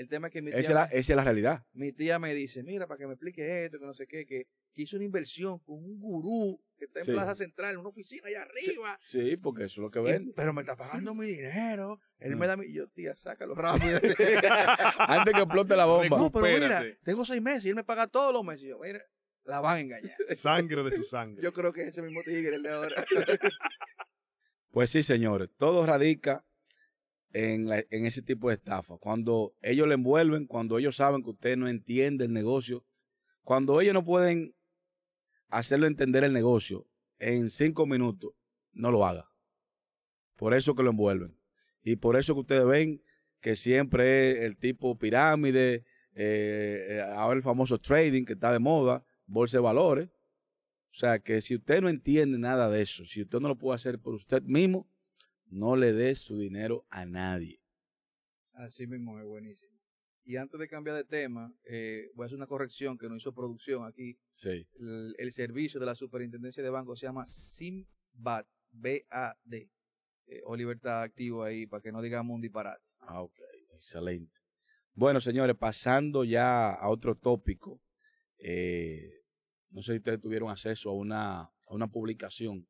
[0.00, 1.66] El tema es que mi tía, Esa es, la, me, esa es la realidad.
[1.74, 4.46] mi tía me dice, mira, para que me explique esto, que no sé qué, que,
[4.72, 7.12] que hizo una inversión con un gurú que está en Sí.
[7.12, 8.98] Plaza Central, en una oficina allá arriba.
[9.02, 10.32] Sí, porque eso es lo que Y- ven.
[10.34, 12.00] pero me está pagando mi dinero.
[12.18, 12.36] Él Ah.
[12.36, 12.64] me da mi...
[12.66, 14.00] y Yo, tía, sácalo rápido.
[14.98, 16.16] Antes que explote la bomba.
[16.16, 18.64] no, pero mira, tengo seis meses y él me paga todos los meses.
[18.64, 19.04] Y yo, mira,
[19.44, 20.16] la van a engañar.
[20.36, 21.42] Sangre de su sangre.
[21.42, 23.04] Yo creo que es ese mismo tigre el de ahora.
[24.72, 26.44] Pues sí, señores, todo radica
[27.32, 27.70] en,
[28.06, 28.96] ese tipo de estafa.
[28.98, 32.84] Cuando ellos le envuelven, cuando ellos saben que usted no entiende el negocio,
[33.42, 34.54] cuando ellos no pueden
[35.48, 36.86] hacerlo entender el negocio
[37.18, 38.32] en cinco minutos,
[38.72, 39.30] no lo haga.
[40.36, 41.38] Por eso que lo envuelven.
[41.82, 43.02] Y por eso que ustedes ven
[43.40, 48.58] que siempre es el tipo pirámide, eh, eh, ahora el famoso trading que está de
[48.58, 50.08] moda, bolsa de valores.
[50.90, 53.76] O sea que si usted no entiende nada de eso, si usted no lo puede
[53.76, 54.90] hacer por usted mismo,
[55.50, 57.60] no le dé su dinero a nadie.
[58.54, 59.78] Así mismo es buenísimo.
[60.24, 63.34] Y antes de cambiar de tema, eh, voy a hacer una corrección que no hizo
[63.34, 64.18] producción aquí.
[64.32, 64.66] Sí.
[64.78, 69.70] El, el servicio de la Superintendencia de Bancos se llama SIMBAD, B-A-D.
[70.26, 72.84] Eh, Oliver está activo ahí para que no digamos un disparate.
[73.00, 73.40] Ah, ok,
[73.74, 74.40] excelente.
[74.94, 77.82] Bueno, señores, pasando ya a otro tópico,
[78.38, 79.24] eh,
[79.70, 82.68] no sé si ustedes tuvieron acceso a una, a una publicación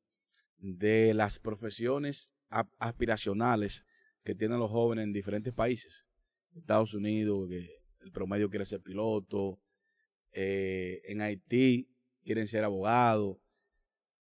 [0.56, 2.36] de las profesiones
[2.78, 3.86] aspiracionales
[4.24, 6.06] que tienen los jóvenes en diferentes países.
[6.54, 7.68] Estados Unidos, que
[8.00, 9.60] el promedio quiere ser piloto,
[10.32, 11.88] eh, en Haití
[12.24, 13.38] quieren ser abogados,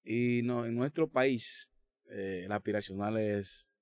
[0.03, 1.69] y no, en nuestro país
[2.09, 3.77] eh, el aspiracional es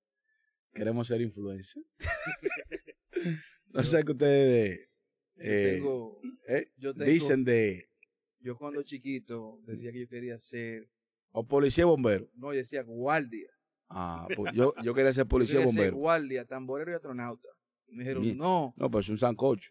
[0.72, 1.84] queremos ser influencers.
[3.68, 4.88] no sé qué ustedes
[5.36, 7.88] eh, tengo, eh, yo tengo- dicen de
[8.40, 10.88] yo cuando chiquito decía que yo quería ser,
[11.30, 12.30] o policía bombero.
[12.34, 13.48] no, yo decía guardia.
[13.88, 15.96] Ah, pues yo, yo quería ser Yo policía o quería ser bombero.
[15.96, 17.48] guardia, tamborero y astronauta.
[17.88, 18.74] Me dijeron, no.
[18.76, 19.70] No, pues es un sancocho.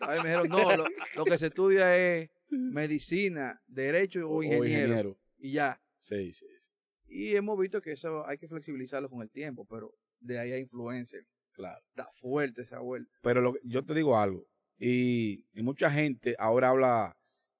[0.00, 0.84] A mí me dijeron, no, lo,
[1.16, 5.18] lo que se estudia es medicina, derecho o O ingeniero.
[5.38, 5.80] Y ya.
[5.98, 6.70] Sí, sí, sí,
[7.06, 10.58] Y hemos visto que eso hay que flexibilizarlo con el tiempo, pero de ahí a
[10.58, 11.26] influencer.
[11.52, 11.82] claro.
[11.90, 13.10] Está fuerte esa vuelta.
[13.22, 14.46] Pero lo, yo te digo algo,
[14.78, 17.16] y, y mucha gente ahora habla,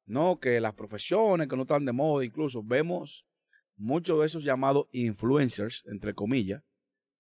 [0.07, 3.27] no, que las profesiones que no están de moda, incluso vemos
[3.77, 6.63] muchos de esos llamados influencers, entre comillas,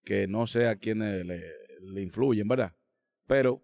[0.04, 2.74] que no sé a quiénes le, influyen, ¿verdad?
[3.26, 3.62] Pero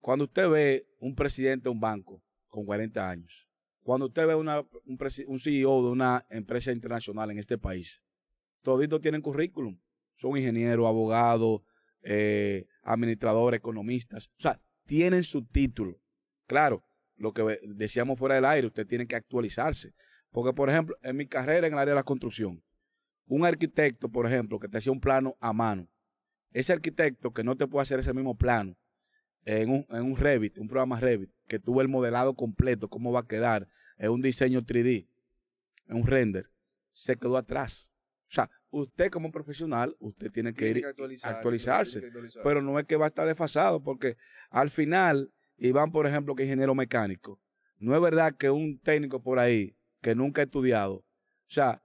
[0.00, 3.48] cuando usted ve un presidente de un banco con 40 años,
[3.82, 8.02] cuando usted ve un, CEO de una empresa internacional en este país,
[8.62, 9.78] toditos tienen currículum,
[10.16, 11.62] son ingenieros, abogados,
[12.02, 16.00] eh, administradores, economistas, o sea, tienen su título.
[16.46, 16.84] Claro,
[17.16, 19.94] lo que decíamos fuera del aire, usted tiene que actualizarse.
[20.30, 22.62] Porque, por ejemplo, en mi carrera en el área de la construcción,
[23.26, 25.88] un arquitecto, por ejemplo, que te hacía un plano a mano,
[26.52, 28.76] ese arquitecto que no te puede hacer ese mismo plano
[29.44, 33.20] en un, en un Revit, un programa Revit, que tuvo el modelado completo, cómo va
[33.20, 35.06] a quedar, en un diseño 3D,
[35.86, 36.50] en un render,
[36.92, 37.92] se quedó atrás.
[38.28, 41.36] O sea, usted como profesional, usted tiene que Tiene ir actualizarse.
[41.36, 41.90] actualizarse.
[41.92, 42.48] tiene que actualizarse.
[42.48, 44.16] pero no es que va a estar desfasado, porque
[44.50, 47.40] al final, Iván, por ejemplo, que es ingeniero mecánico,
[47.78, 51.04] no es verdad que un técnico por ahí que nunca ha estudiado, o
[51.48, 51.82] sea,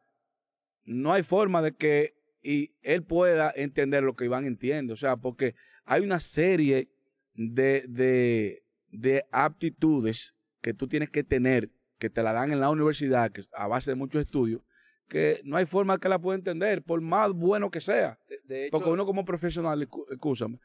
[0.83, 5.17] no hay forma de que y él pueda entender lo que Iván entiende, o sea,
[5.17, 6.89] porque hay una serie
[7.33, 12.69] de, de, de aptitudes que tú tienes que tener, que te la dan en la
[12.69, 14.61] universidad, que a base de muchos estudios,
[15.07, 18.19] que no hay forma que la pueda entender, por más bueno que sea.
[18.29, 20.59] de, de hecho, Porque uno como profesional, escú- escúchame,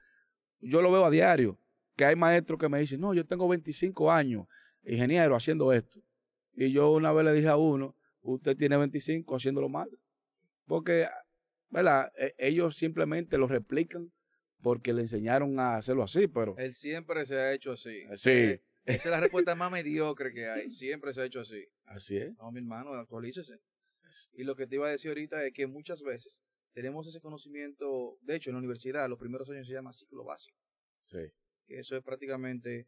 [0.60, 1.58] yo lo veo a diario,
[1.96, 4.46] que hay maestros que me dicen, no, yo tengo 25 años,
[4.84, 6.00] ingeniero, haciendo esto.
[6.54, 9.88] Y yo una vez le dije a uno, usted tiene 25 haciéndolo mal.
[10.66, 11.06] Porque,
[11.68, 12.10] ¿verdad?
[12.16, 14.12] E- ellos simplemente lo replican
[14.62, 16.54] porque le enseñaron a hacerlo así, pero...
[16.58, 18.02] él siempre se ha hecho así.
[18.14, 18.30] Sí.
[18.30, 20.68] Eh, esa es la respuesta más mediocre que hay.
[20.68, 21.64] Siempre se ha hecho así.
[21.86, 22.36] Así es.
[22.36, 23.58] No, mi hermano, actualícese.
[24.34, 28.18] Y lo que te iba a decir ahorita es que muchas veces tenemos ese conocimiento,
[28.22, 30.56] de hecho en la universidad los primeros años se llama ciclo básico,
[31.02, 31.18] Sí.
[31.66, 32.86] que eso es prácticamente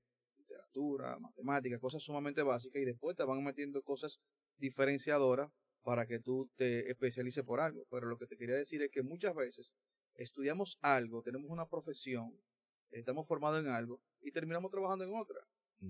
[0.73, 4.21] literatura, matemáticas, cosas sumamente básicas y después te van metiendo cosas
[4.59, 5.51] diferenciadoras
[5.83, 7.85] para que tú te especialices por algo.
[7.91, 9.73] Pero lo que te quería decir es que muchas veces
[10.15, 12.33] estudiamos algo, tenemos una profesión,
[12.91, 15.41] estamos formados en algo y terminamos trabajando en otra.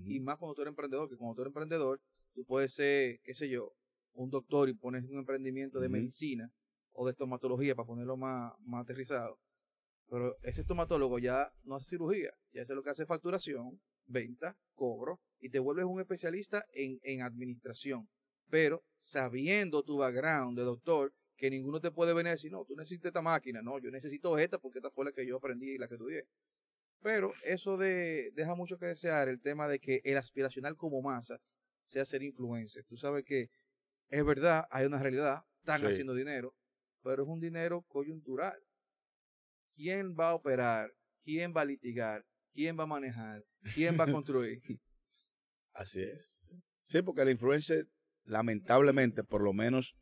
[0.05, 2.01] Y más cuando tú eres emprendedor, que cuando tú eres emprendedor,
[2.33, 3.75] tú puedes ser, qué sé yo,
[4.13, 6.51] un doctor y pones un emprendimiento de medicina
[6.93, 9.37] o de estomatología, para ponerlo más, más aterrizado.
[10.09, 15.19] Pero ese estomatólogo ya no hace cirugía, ya hace lo que hace facturación, venta, cobro,
[15.39, 18.09] y te vuelves un especialista en, en administración.
[18.49, 22.75] Pero sabiendo tu background de doctor, que ninguno te puede venir a decir, no, tú
[22.75, 25.77] necesitas esta máquina, no, yo necesito esta porque esta fue la que yo aprendí y
[25.77, 26.25] la que estudié.
[27.01, 31.37] Pero eso de, deja mucho que desear el tema de que el aspiracional como masa
[31.83, 32.85] sea ser influencer.
[32.85, 33.49] Tú sabes que
[34.09, 35.87] es verdad, hay una realidad, están Sí.
[35.87, 36.53] haciendo dinero,
[37.01, 38.57] pero es un dinero coyuntural.
[39.75, 40.93] ¿Quién va a operar?
[41.23, 42.23] ¿Quién va a litigar?
[42.53, 43.43] ¿Quién va a manejar?
[43.73, 44.61] ¿Quién va a construir?
[45.73, 46.39] Así es.
[46.83, 47.87] Sí, porque la influencer,
[48.25, 49.95] lamentablemente, por lo menos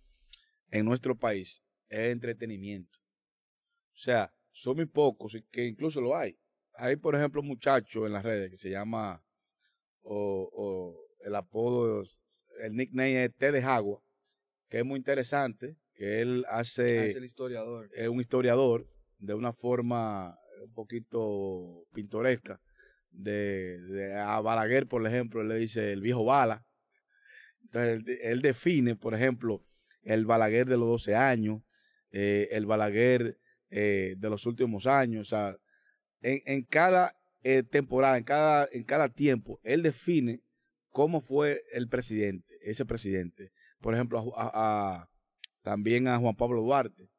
[0.70, 2.98] en nuestro país, es entretenimiento.
[3.94, 6.38] O sea, son muy pocos, y que incluso lo hay.
[6.74, 9.24] Hay, por ejemplo, un muchacho en las redes que se llama,
[10.02, 12.04] o, o el apodo,
[12.64, 14.02] el nickname es T de Jagua,
[14.70, 17.90] que es muy interesante, que él hace, es el historiador.
[17.94, 18.88] es un historiador
[19.20, 22.60] de una forma un poquito pintoresca.
[23.10, 26.66] De, de a Balaguer, por ejemplo, él le dice el viejo Bala.
[27.64, 29.66] Entonces, él, define, por ejemplo,
[30.04, 31.62] el Balaguer de los 12 años,
[32.12, 33.38] eh, el Balaguer
[33.70, 35.28] eh, de los últimos años.
[35.28, 35.58] O sea,
[36.22, 40.42] en, en cada eh, temporada, en cada, en cada tiempo, él define
[40.90, 43.52] cómo fue el presidente, ese presidente.
[43.82, 45.10] Por ejemplo, a-
[45.64, 47.10] también a Juan Pablo Duarte,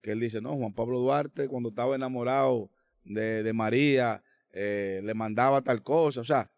[0.00, 2.70] que él dice, no, Juan Pablo Duarte cuando estaba enamorado
[3.04, 6.50] de, de María, eh, le mandaba tal cosa, o sea,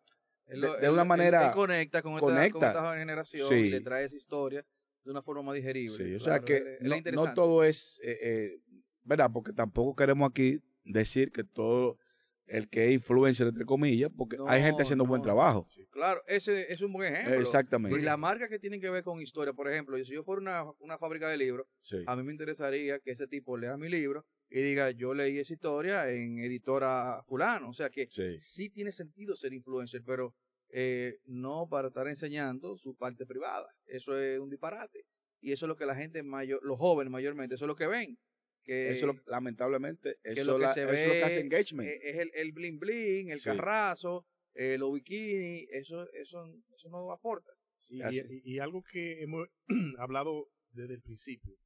[0.47, 2.59] Él de- lo- de él- una manera- él conecta con, Esta, conecta.
[2.59, 3.55] con esta generación Sí.
[3.55, 4.67] y le trae esa historia
[5.05, 5.97] de una forma más digerible.
[5.97, 6.79] Sí, o Claro, sea que
[7.13, 8.61] no, todo es, eh, eh,
[9.03, 9.31] ¿verdad?
[9.33, 11.99] Porque tampoco queremos aquí decir que todo
[12.47, 15.67] el que es influencer, entre comillas, porque hay gente No, haciendo buen trabajo.
[15.91, 17.41] Claro, ese es un buen ejemplo.
[17.41, 17.99] Exactamente.
[17.99, 20.65] Y las marcas que tienen que ver con historia, por ejemplo, si yo fuera una,
[20.81, 22.05] una fábrica de libros, Sí.
[22.07, 25.53] a mí me interesaría que ese tipo lea mi libro y diga, yo leí esa
[25.53, 27.71] historia en editora fulano.
[27.71, 28.37] O sea que Sí.
[28.39, 30.33] sí tiene sentido ser influencer, pero
[30.77, 33.67] eh, no para estar enseñando su parte privada.
[33.87, 35.07] Eso es un disparate.
[35.41, 37.89] Y eso es lo que la gente mayor, los jóvenes mayormente, eso es lo que
[37.89, 38.17] ven.
[38.63, 41.35] Que Eso, lo- lamentablemente, que eso, lo que la- se eso es lo que hace
[41.37, 41.89] ve engagement.
[41.89, 43.51] eh, es el, el bling bling, el Sí.
[43.51, 47.51] carrazo, eh, los bikinis, eso, eso, eso no aporta.
[47.81, 48.01] Sí,
[48.45, 49.49] y algo que hemos
[49.99, 51.57] hablado desde el principio,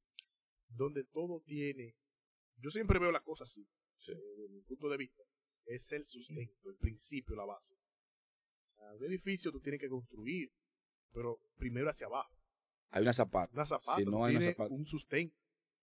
[0.68, 1.94] donde todo tiene,
[2.60, 3.66] yo siempre veo las cosas así,
[3.96, 4.12] Sí.
[4.12, 5.22] eh, desde mi punto de vista,
[5.66, 7.74] es el sustento, el principio, la base.
[8.66, 10.50] O sea, un edificio tú tienes que construir,
[11.12, 12.34] pero primero hacia abajo.
[12.90, 13.52] Hay una zapata.
[13.52, 14.74] Una zapata, Si tú no hay una tienes zapata.
[14.74, 15.36] un sustento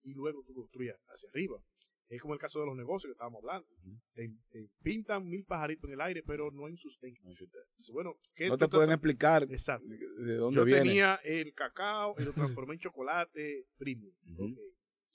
[0.03, 1.61] y luego tú construyas hacia arriba.
[2.07, 3.67] Es como el caso de los negocios que estábamos hablando.
[4.13, 7.19] Te, te pintan mil pajaritos en el aire, pero no hay un sustento.
[7.77, 9.87] Dice, bueno, ¿qué No te pueden explicar Exacto.
[9.87, 10.81] de de dónde Yo viene.
[10.81, 14.13] tenía el cacao y lo transformé en chocolate premium.
[14.37, 14.57] Ok.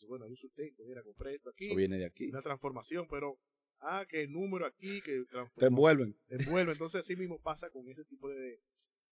[0.07, 0.83] Bueno, hay un sustento.
[0.87, 1.67] Mira, compré esto aquí.
[1.67, 2.29] Eso viene de aquí.
[2.29, 3.39] Una transformación, pero,
[3.81, 5.25] ah, que el número aquí, que
[5.57, 6.17] Te envuelven.
[6.29, 6.73] te envuelve.
[6.73, 8.61] Entonces, así mismo pasa con ese tipo de,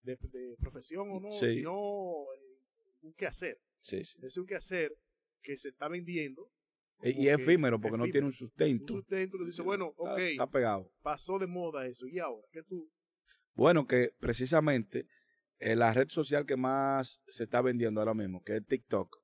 [0.03, 1.47] de, de profesión o no, Sí.
[1.53, 1.71] sino
[2.35, 2.59] eh,
[3.01, 3.59] un quehacer.
[3.79, 4.19] Sí, sí.
[4.23, 4.93] Es un quehacer
[5.41, 6.51] que se está vendiendo.
[7.01, 8.93] Y, como y es efímero porque no tiene un Un sustento.
[8.93, 10.91] sustento que dice, bueno, Está- ok, Está pegado.
[11.01, 12.05] pasó de moda eso.
[12.07, 12.45] ¿Y ahora?
[12.51, 12.91] ¿Qué tú?
[13.53, 15.05] Bueno, que precisamente
[15.59, 19.17] eh, la red social que más se está vendiendo ahora mismo, que es TikTok,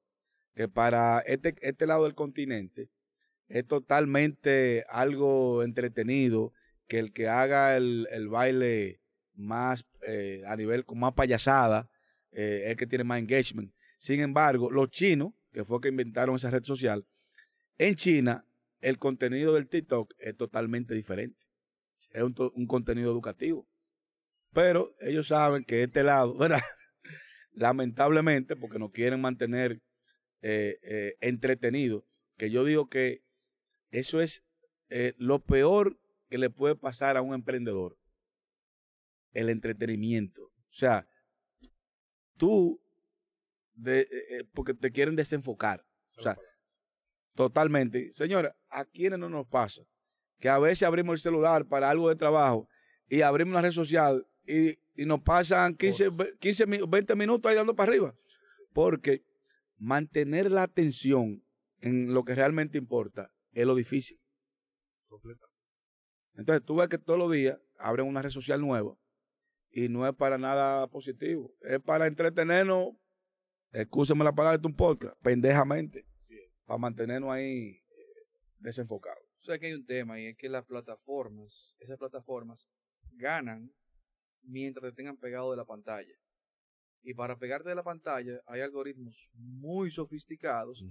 [0.56, 2.90] que para este, este lado del continente
[3.48, 6.54] es totalmente algo entretenido,
[6.88, 9.02] que el que haga el, el baile
[9.34, 11.90] más eh, a nivel con más payasada
[12.32, 13.74] eh, es el que tiene más engagement.
[13.98, 17.06] Sin embargo, los chinos, que fue que inventaron esa red social,
[17.78, 18.46] en China
[18.82, 21.46] el contenido del TikTok es totalmente diferente.
[22.12, 23.68] Es un, un contenido educativo.
[24.54, 26.62] Pero ellos saben que este lado, ¿verdad?
[27.52, 29.82] Lamentablemente, porque nos quieren mantener
[30.48, 33.24] eh, eh, entretenidos, que yo digo que
[33.90, 34.44] eso es
[34.90, 37.98] eh, lo peor que le puede pasar a un emprendedor.
[39.34, 40.44] El entretenimiento.
[40.44, 41.08] O sea,
[42.38, 42.80] tú,
[43.74, 44.08] de,
[44.54, 45.86] porque te quieren desenfocar.
[46.18, 46.38] O sea,
[47.34, 48.14] Totalmente.
[48.14, 49.84] Señora, ¿a quiénes no nos pasa?
[50.40, 52.70] Que a veces abrimos el celular para algo de trabajo
[53.10, 56.18] y abrimos una red social y, y nos pasan 15, Horas.
[56.18, 58.16] ve- 15, mi- 20 minutos ahí dando para arriba.
[58.74, 59.22] Porque
[59.78, 61.44] mantener la atención
[61.82, 64.20] en lo que realmente importa es lo difícil.
[66.36, 68.98] Entonces tú ves que todos los días abren una red social nueva
[69.72, 71.54] y no es para nada positivo.
[71.62, 72.96] Es para entretenernos
[73.76, 76.62] excúseme la palabra de un podcast, pendejamente, Así es.
[76.66, 78.28] para mantenernos ahí eh,
[78.60, 79.24] desenfocados.
[79.42, 82.68] O sea que hay un tema y es que las plataformas, esas plataformas
[83.12, 83.72] ganan
[84.42, 86.16] mientras te tengan pegado de la pantalla.
[87.08, 90.84] Y para pegarte de la pantalla hay algoritmos muy sofisticados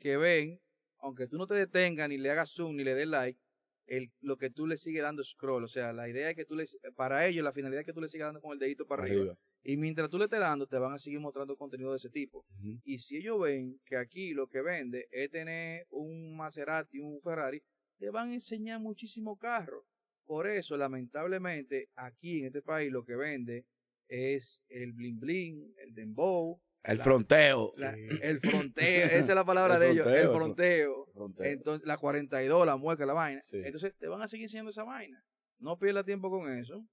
[0.00, 0.60] que ven,
[0.98, 3.40] aunque tú no te detengas ni le hagas zoom ni le des like,
[3.86, 5.62] el, lo que tú le sigues dando scroll.
[5.62, 6.64] O sea, la idea es que tú le,
[6.96, 9.20] para ellos la finalidad es que tú le sigas dando con el dedito para arriba.
[9.20, 9.38] Arriba.
[9.62, 12.44] Y mientras tú le estés dando, te van a seguir mostrando contenido de ese tipo.
[12.82, 17.62] Y si ellos ven que aquí lo que vende es tener un Maserati, un Ferrari,
[17.96, 19.86] te van a enseñar muchísimo carro.
[20.24, 23.66] Por eso, lamentablemente, aquí en este país lo que vende
[24.10, 27.72] es el bling bling, el dembow, El La- fronteo.
[27.76, 28.00] la- Sí.
[28.22, 31.06] el fronteo, esa es la palabra El de ellos, fronteo, el el fronteo.
[31.12, 31.46] fronteo.
[31.46, 33.40] Entonces, la 42, la mueca, la vaina.
[33.42, 33.60] Sí.
[33.64, 35.22] Entonces, te van a seguir enseñando esa vaina.
[35.58, 36.86] No pierdas tiempo con eso.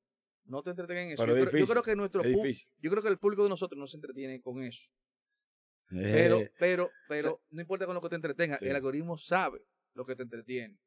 [0.44, 1.24] No te entretengan en eso.
[1.24, 2.70] Pero Yo es creo, yo difícil, creo que nuestro es pu- difícil.
[2.80, 4.90] yo creo que el público de nosotros no se entretiene con eso.
[5.90, 8.66] Pero, Eh, pero, pero, no importa con lo que te entretenga, Sí.
[8.66, 9.62] el algoritmo sabe
[9.94, 10.78] lo que te entretiene.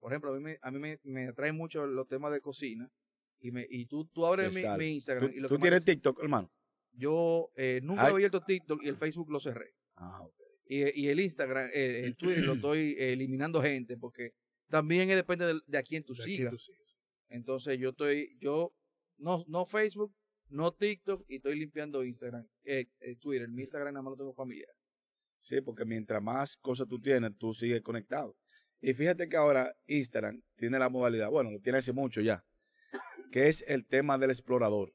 [0.00, 2.90] Por ejemplo, a mí me, a mí me, me atrae mucho los temas de cocina.
[3.44, 5.28] Y, me, y tú, tú abres mi, Instagram.
[5.28, 6.50] ¿Tú, y lo tú que tienes TikTok, hermano?
[6.96, 9.74] yo eh, nunca he abierto TikTok y el Facebook lo cerré.
[9.96, 10.34] Ah, ok.
[10.66, 14.32] Y, y el Instagram, eh, el Twitter lo estoy eh, eliminando gente porque
[14.68, 16.50] también depende de, de a quién tú De sigas.
[16.50, 16.72] tú.
[17.28, 18.74] Entonces yo estoy, yo,
[19.18, 20.14] no, no Facebook,
[20.48, 23.48] no TikTok y estoy limpiando Instagram, eh, eh, Twitter.
[23.48, 24.72] Mi Instagram nada más lo tengo familiar.
[25.42, 28.36] Sí, porque mientras más cosas tú tienes, tú sigues conectado.
[28.80, 32.44] Y fíjate que ahora Instagram tiene la modalidad, bueno, lo tiene hace mucho ya,
[33.30, 34.94] que es el tema del explorador.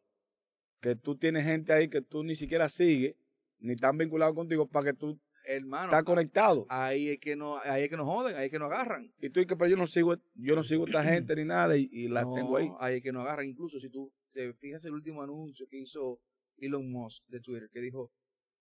[0.82, 3.15] Que tú tienes gente ahí que tú ni siquiera sigues,
[3.59, 6.65] ni están vinculados contigo para que tú Hermano, estás conectado.
[6.69, 9.11] ahí es que no, ahí es que nos joden, ahí es que nos agarran.
[9.19, 11.75] Y tú dices, pero yo no sigo, yo no sigo a esta gente ni nada
[11.75, 12.71] y, y la No, tengo ahí.
[12.80, 13.45] Ahí es que nos agarran.
[13.45, 16.19] Incluso si tú te fijas el último anuncio que hizo
[16.57, 18.11] Elon Musk de Twitter, que dijo,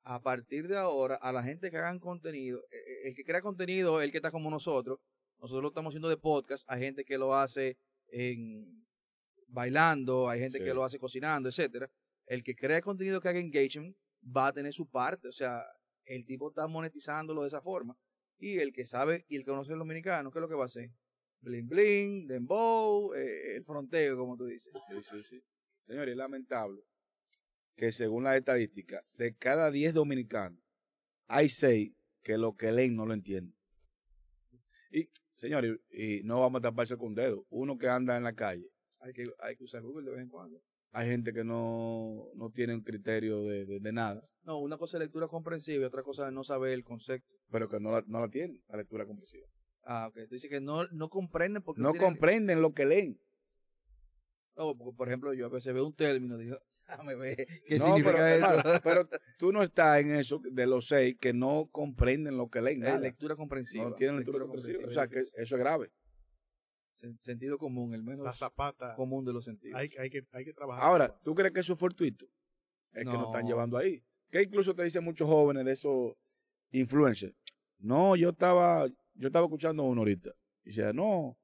[0.03, 3.43] a partir de ahora, a la gente que hagan contenido, eh, eh, el que crea
[3.43, 4.99] contenido, el que está como nosotros,
[5.39, 7.77] nosotros lo estamos haciendo de podcast, hay gente que lo hace
[8.09, 8.88] en
[9.49, 10.65] bailando, hay gente Sí.
[10.65, 11.91] que lo hace cocinando, etcétera.
[12.27, 15.65] El que crea contenido que haga engagement va a tener su parte, o sea,
[16.05, 17.97] el tipo está monetizándolo de esa forma.
[18.39, 20.63] Y el que sabe y el que conoce el dominicano, ¿qué es lo que va
[20.63, 20.91] a hacer?
[21.41, 24.73] Bling bling, dembow, eh, el fronteo, como tú dices.
[24.89, 25.43] Sí, sí, sí.
[25.87, 26.83] Señores, es lamentable
[27.77, 30.61] que según las estadísticas, de cada 10 dominicanos,
[31.27, 31.93] hay 6
[32.23, 33.55] que lo que leen no lo entienden.
[34.91, 37.47] Y, señores, y no vamos a taparse con un dedo.
[37.51, 38.69] Uno que anda en la calle,
[39.01, 40.61] Hay que, hay que usar Google de vez en cuando.
[40.93, 44.97] hay gente que no, no tiene un criterio de, de- de nada, No, una cosa
[44.97, 47.35] es lectura comprensiva y otra cosa es no saber el concepto.
[47.51, 49.47] pero que no la, no la tienen, la lectura comprensiva.
[49.85, 50.19] Ah, ok.
[50.29, 53.21] Tú dices que no, no comprenden porque No comprenden lo que leen.
[54.57, 57.37] No, porque, por ejemplo, yo a veces veo un término y digo, déjame ver
[57.67, 58.81] qué No, significa pero, esto.
[58.83, 62.81] pero tú no estás en eso de los seis que no comprenden lo que leen.
[62.81, 62.99] Nada.
[62.99, 63.85] lectura comprensiva.
[63.85, 64.87] No tienen lectura comprensiva.
[64.87, 65.91] O sea, que eso es grave.
[67.01, 68.95] Sen- Sentido común, el menos La zapata.
[68.95, 69.79] común de los sentidos.
[69.79, 70.83] Hay, hay, que, hay que trabajar.
[70.85, 71.23] Ahora, zapata.
[71.25, 72.27] ¿tú crees que eso es fortuito?
[72.93, 74.03] Es que nos están llevando ahí.
[74.31, 76.15] Que incluso te dicen muchos jóvenes de esos
[76.73, 77.35] influencers.
[77.79, 80.31] No, yo estaba, yo estaba escuchando uno ahorita.
[80.65, 81.39] Y decía, no,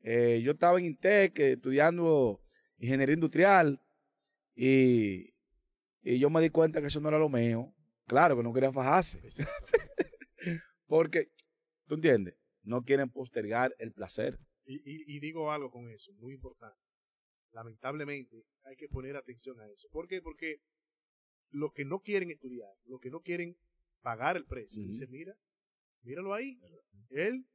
[0.00, 2.40] eh, yo estaba en Intec eh, estudiando
[2.78, 3.80] ingeniería industrial
[4.54, 5.34] y,
[6.02, 7.74] y yo me di cuenta que eso no era lo mío.
[8.06, 9.20] Claro que no quería fajarse.
[10.86, 11.30] Porque,
[11.86, 12.34] ¿tú entiendes?
[12.62, 14.38] No quieren postergar el placer.
[14.64, 16.80] Y, y, y digo algo con eso, muy importante.
[17.52, 19.88] Lamentablemente, hay que poner atención a eso.
[19.90, 20.22] ¿Por qué?
[20.22, 20.60] Porque
[21.50, 23.56] los que no quieren estudiar, los que no quieren
[24.00, 24.88] pagar el precio, Ujú.
[24.88, 25.36] dicen, mira,
[26.02, 26.58] míralo ahí.
[27.10, 27.46] Él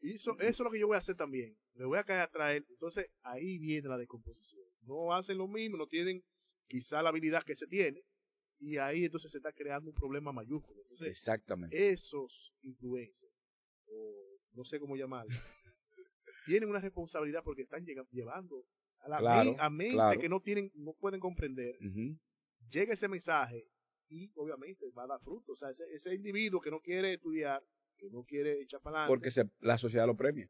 [0.00, 1.56] hizo, eso es lo que yo voy a hacer también.
[1.74, 2.66] Me voy a caer atrás él.
[2.68, 4.66] Entonces, ahí viene la descomposición.
[4.82, 6.22] No hacen lo mismo, no tienen
[6.66, 8.02] quizá la habilidad que se tiene.
[8.58, 10.80] Y ahí entonces se está creando un problema mayúsculo.
[10.82, 11.92] Entonces, Exactamente.
[11.92, 13.32] esos influencers,
[13.86, 15.34] o no sé cómo llamarlo,
[16.46, 18.64] tienen una responsabilidad porque están llevando
[19.00, 20.20] a la Claro, a mente claro.
[20.20, 21.76] que no tienen, no pueden comprender,
[22.70, 23.68] llega ese mensaje
[24.08, 25.52] y obviamente va a dar fruto.
[25.52, 27.62] O sea, ese, ese individuo que no quiere estudiar,
[27.98, 30.48] que no quiere echar para adelante, porque se- la sociedad lo premia.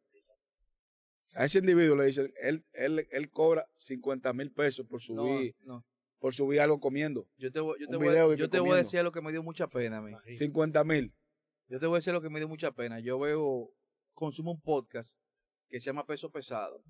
[1.34, 5.84] A ese individuo le dicen, él, él, él cobra 50 mil pesos por subir, no.
[6.18, 7.28] por subir algo comiendo.
[7.36, 9.42] Yo te voy, yo te voy, yo te voy a decir lo que me dio
[9.42, 10.10] mucha pena a mí.
[10.12, 10.32] imagínate.
[10.38, 11.14] 50 mil.
[11.68, 13.00] Yo te voy a decir lo que me dio mucha pena.
[13.00, 13.70] Yo veo,
[14.14, 15.18] consumo un podcast
[15.68, 16.82] que se llama Peso Pesado.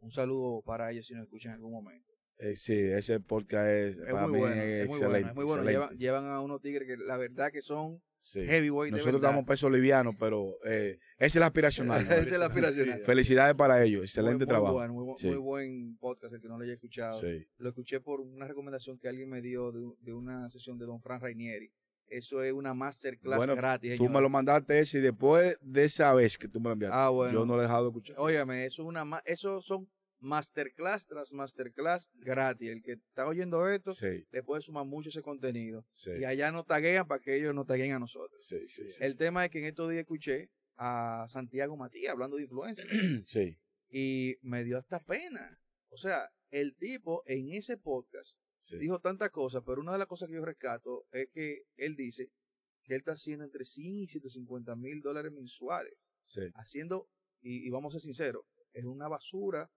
[0.00, 2.12] Un saludo para ellos si nos escuchan en algún momento.
[2.38, 5.20] Eh, sí, ese podcast es, Es para muy mí bueno, es es muy excelente.
[5.20, 5.70] bueno, es muy bueno.
[5.70, 8.40] Llevan, llevan a unos tigres que la verdad que son Sí.
[8.40, 12.04] heavyweight Nosotros damos peso liviano, pero eh, ese es el aspiracional.
[12.04, 12.10] ¿no?
[12.14, 12.98] Ese es el aspiracional.
[12.98, 14.92] Sí, Felicidades para ellos, excelente Muy- muy trabajo.
[14.92, 15.28] muy, bu- Sí.
[15.28, 17.18] muy buen podcast, el que no lo haya escuchado.
[17.20, 17.46] Sí.
[17.58, 21.00] Lo escuché por una recomendación que alguien me dio de, de una sesión de Don
[21.00, 21.72] Fran Rainieri
[22.10, 23.96] eso es una masterclass Bueno, gratis.
[23.96, 26.96] Tú me lo mandaste ese y después de esa vez que tú me lo enviaste,
[26.98, 27.32] Ah, bueno.
[27.32, 28.16] yo no lo he dejado de escuchar.
[28.18, 29.88] Óyame, eso es una ma- eso son
[30.20, 32.70] masterclass tras masterclass gratis.
[32.70, 35.86] El que está oyendo esto Sí, le puede sumar mucho ese contenido.
[35.92, 38.42] sí, Y allá nos taguean para que ellos nos taguen a nosotros.
[38.44, 38.58] sí.
[39.00, 42.84] El tema es que en estos días escuché a Santiago Matías hablando de influencia
[43.26, 43.58] Sí,
[43.90, 45.60] y me dio hasta pena.
[45.90, 48.76] O sea, el tipo en ese podcast sí.
[48.78, 52.30] dijo tantas cosas, pero una de las cosas que yo rescato es que él dice
[52.84, 55.94] que él está haciendo entre 100 y 150 mil dólares mensuales,
[56.24, 56.42] sí.
[56.54, 57.08] haciendo,
[57.40, 59.70] y, y vamos a ser sinceros, es una basura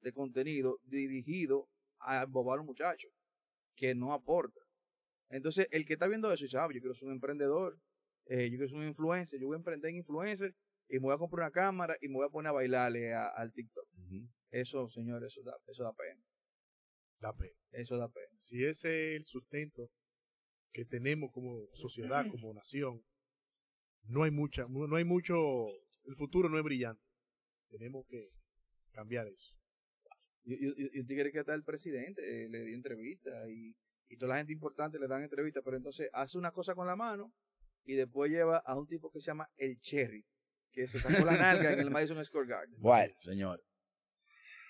[0.00, 1.68] de contenido dirigido
[2.00, 3.10] a embobar a los muchachos,
[3.74, 4.60] que no aporta.
[5.30, 7.78] Entonces, el que está viendo eso y dice, ah, yo quiero ser un emprendedor,
[8.26, 10.54] eh, yo quiero ser un influencer, yo voy a emprender en influencer
[10.88, 13.26] y me voy a comprar una cámara y me voy a poner a bailarle a-
[13.28, 13.86] al TikTok.
[14.50, 16.22] Eso, señores, eso da, eso da pena.
[17.20, 17.58] Da pena.
[17.72, 18.38] Eso da pena.
[18.38, 19.90] Si ese es el sustento
[20.72, 23.02] que tenemos como sociedad, como nación,
[24.04, 25.34] no hay mucha, no hay mucho,
[26.04, 27.02] el futuro no es brillante.
[27.68, 28.30] Tenemos que
[28.92, 29.54] cambiar eso.
[30.44, 33.76] Y, y, y- y usted quiere que hasta el presidente eh, le dio entrevista y,
[34.08, 36.96] y toda la gente importante le dan entrevista, pero entonces hace una cosa con la
[36.96, 37.34] mano
[37.84, 40.24] y después lleva a un tipo que se llama el Cherry,
[40.72, 42.80] que se sacó la nalga en el Madison Square Garden.
[42.80, 43.64] Bueno, señores.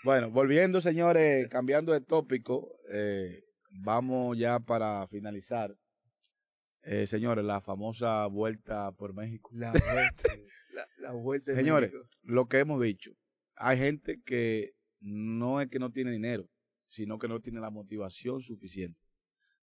[0.04, 5.74] Bueno, volviendo, señores, cambiando de tópico, eh, vamos ya para finalizar.
[6.82, 9.50] Eh, señores, la famosa vuelta por México.
[9.52, 10.22] La vuelta,
[10.74, 12.08] la, la vuelta Señores, México.
[12.22, 13.10] lo que hemos dicho,
[13.56, 16.48] hay gente que no es que no tiene dinero,
[16.86, 19.00] sino que no tiene la motivación suficiente.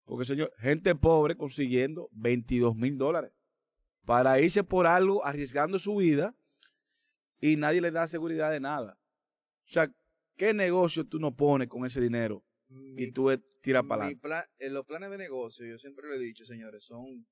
[0.03, 3.31] Porque, señor, gente pobre consiguiendo 22 mil dólares
[4.05, 6.35] para irse por algo, arriesgando su vida
[7.39, 8.99] y nadie le da seguridad de nada.
[9.63, 9.91] O sea,
[10.35, 12.43] ¿qué negocio tú no pones con ese dinero
[12.97, 13.29] y tú
[13.61, 14.21] tiras para adelante?
[14.21, 17.25] plan- eh, los planes de negocio, yo siempre lo he dicho, señores, son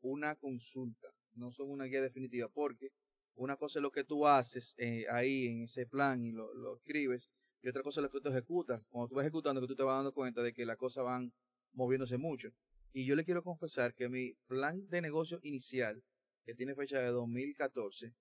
[0.00, 2.90] una consulta, no son una guía definitiva, porque
[3.34, 6.76] una cosa es lo que tú haces eh, ahí en ese plan y lo, lo
[6.76, 7.30] escribes,
[7.62, 8.82] y otra cosa es lo que tú ejecutas.
[8.88, 11.32] Cuando tú vas ejecutando, que tú te vas dando cuenta de que las cosas van
[11.72, 12.50] moviéndose mucho.
[12.92, 16.02] Y yo le quiero confesar que mi plan de negocio inicial,
[16.44, 18.14] que tiene fecha de 2014,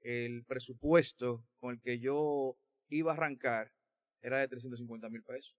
[0.00, 2.56] el presupuesto con el que yo
[2.90, 3.72] iba a arrancar
[4.22, 5.56] era de 350 mil pesos.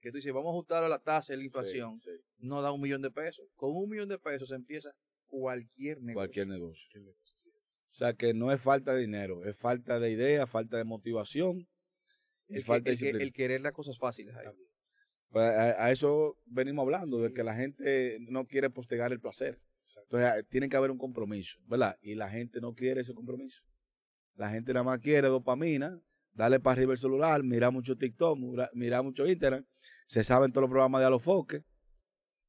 [0.00, 2.62] Que tú dices, vamos a ajustarlo a la tasa de la inflación, Sí, sí, no
[2.62, 3.46] da un millón de pesos.
[3.56, 4.94] Con un millón de pesos empieza
[5.26, 6.14] cualquier negocio.
[6.14, 6.88] cualquier negocio.
[7.02, 11.68] O sea, que no es falta de dinero, es falta de idea, falta de motivación
[12.46, 13.24] y El, que- el, que- disciplina.
[13.24, 14.46] el querer las cosas fáciles ahí.
[15.30, 19.20] Pues a, a eso venimos hablando, de Sí, que la gente no quiere postergar el
[19.20, 19.60] placer.
[19.82, 20.16] Exacto.
[20.16, 21.98] Entonces, tiene que haber un compromiso, ¿verdad?
[22.00, 23.64] Y la gente no quiere ese compromiso.
[24.38, 26.00] La gente nada más quiere dopamina,
[26.32, 28.38] darle para arriba el celular, mirar mucho TikTok,
[28.72, 29.64] mira- mucho Instagram,
[30.06, 31.64] se saben todos los programas de Alofoque.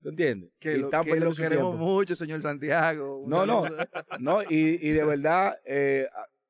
[0.02, 0.52] ¿Tú entiendes?
[0.60, 1.74] Que, Y lo, están que lo queremos tiempo.
[1.74, 3.26] mucho, señor Santiago.
[3.28, 3.64] No, no.
[4.20, 6.08] No, y, y de verdad, eh,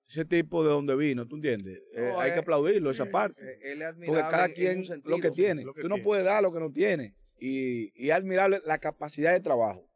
[0.07, 1.81] ese tipo de donde vino, ¿tú entiendes?
[1.95, 3.41] Eh, No, hay eh, que aplaudirlo, esa parte.
[3.41, 5.63] Eh, Él es Porque cada en- en quien lo que tiene.
[5.63, 6.29] lo que Tú no tiene, puedes sí.
[6.29, 7.15] dar lo que no tiene.
[7.39, 9.88] Y, y es admirable la capacidad de trabajo.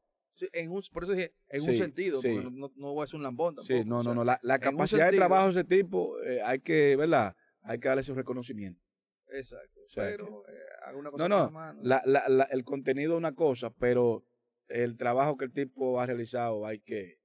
[0.51, 2.29] En un, por eso dije, en un sentido, sí.
[2.33, 3.67] porque no, no, voy a ser un lambón tampoco.
[3.81, 4.23] Sí, no, o no, sea, no.
[4.23, 7.35] La, la capacidad de trabajo de ese tipo, eh, hay que, ¿verdad?
[7.61, 8.81] Hay que darle su reconocimiento.
[9.29, 9.79] Exacto.
[9.85, 10.53] O sea, pero eh,
[10.85, 11.73] haga una cosa No, no.
[11.81, 12.01] la.
[12.05, 14.23] La, la, la- el contenido es una cosa, pero
[14.67, 17.19] el trabajo que el tipo ha realizado hay que.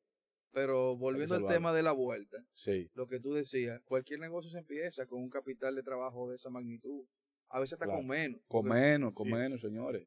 [0.53, 2.91] Pero volviendo al tema de la vuelta, Sí.
[2.95, 6.49] lo que tú decías, cualquier negocio se empieza con un capital de trabajo de esa
[6.51, 7.05] magnitud.
[7.51, 8.01] A veces hasta Claro.
[8.01, 8.41] con menos.
[8.49, 10.07] Con menos, con menos, señores.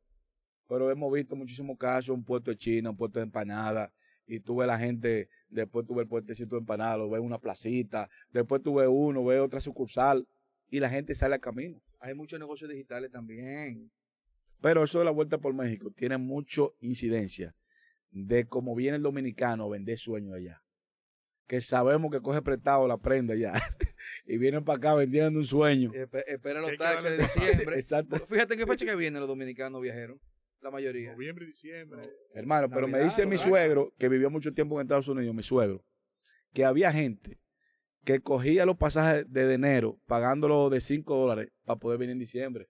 [0.71, 3.91] Pero hemos visto muchísimos casos, un puesto de China, un puesto de empanada,
[4.25, 7.39] y tú ves la gente, después tú ves el puestecito de empanada, lo ves una
[7.39, 10.25] placita, después tú ves uno, ves otra sucursal,
[10.69, 11.81] y la gente sale al camino.
[11.99, 13.91] Hay muchos negocios digitales también.
[14.61, 17.53] Pero eso de la vuelta por México tiene mucho incidencia
[18.11, 20.61] de cómo viene el dominicano a vender sueños allá.
[21.47, 23.51] Que sabemos que coge prestado la prenda ya.
[24.25, 25.91] y vienen para acá vendiendo un sueño.
[25.91, 27.75] Espe- espera los taxes de diciembre.
[27.77, 28.17] Exacto.
[28.25, 30.17] Fíjate en qué fecha que vienen los dominicanos viajeros.
[30.61, 31.13] La mayoría.
[31.13, 32.01] Noviembre y diciembre.
[32.33, 35.83] Hermano, pero me dice mi suegro, que vivió mucho tiempo en Estados Unidos, mi suegro,
[36.53, 37.39] que había gente
[38.03, 42.69] que cogía los pasajes de enero pagándolo de 5 dólares para poder venir en diciembre.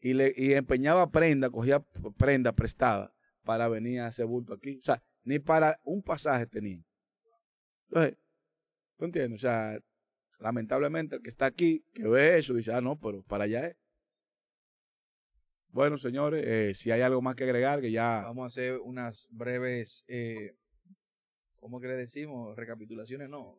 [0.00, 1.80] Y, le, y empeñaba prenda, cogía
[2.16, 3.12] prenda prestada
[3.44, 4.78] para venir a hacer bulto aquí.
[4.78, 6.84] O sea, ni para un pasaje tenían.
[7.88, 8.16] Entonces,
[8.96, 9.40] ¿tú entiendes?
[9.40, 9.78] O sea,
[10.38, 13.76] lamentablemente el que está aquí, que ve eso, dice, ah, no, pero para allá es.
[15.70, 18.22] Bueno, señores, eh, si hay algo más que agregar, que ya...
[18.22, 20.54] Vamos a hacer unas breves, eh,
[21.56, 22.56] ¿cómo que le decimos?
[22.56, 23.58] Recapitulaciones, no.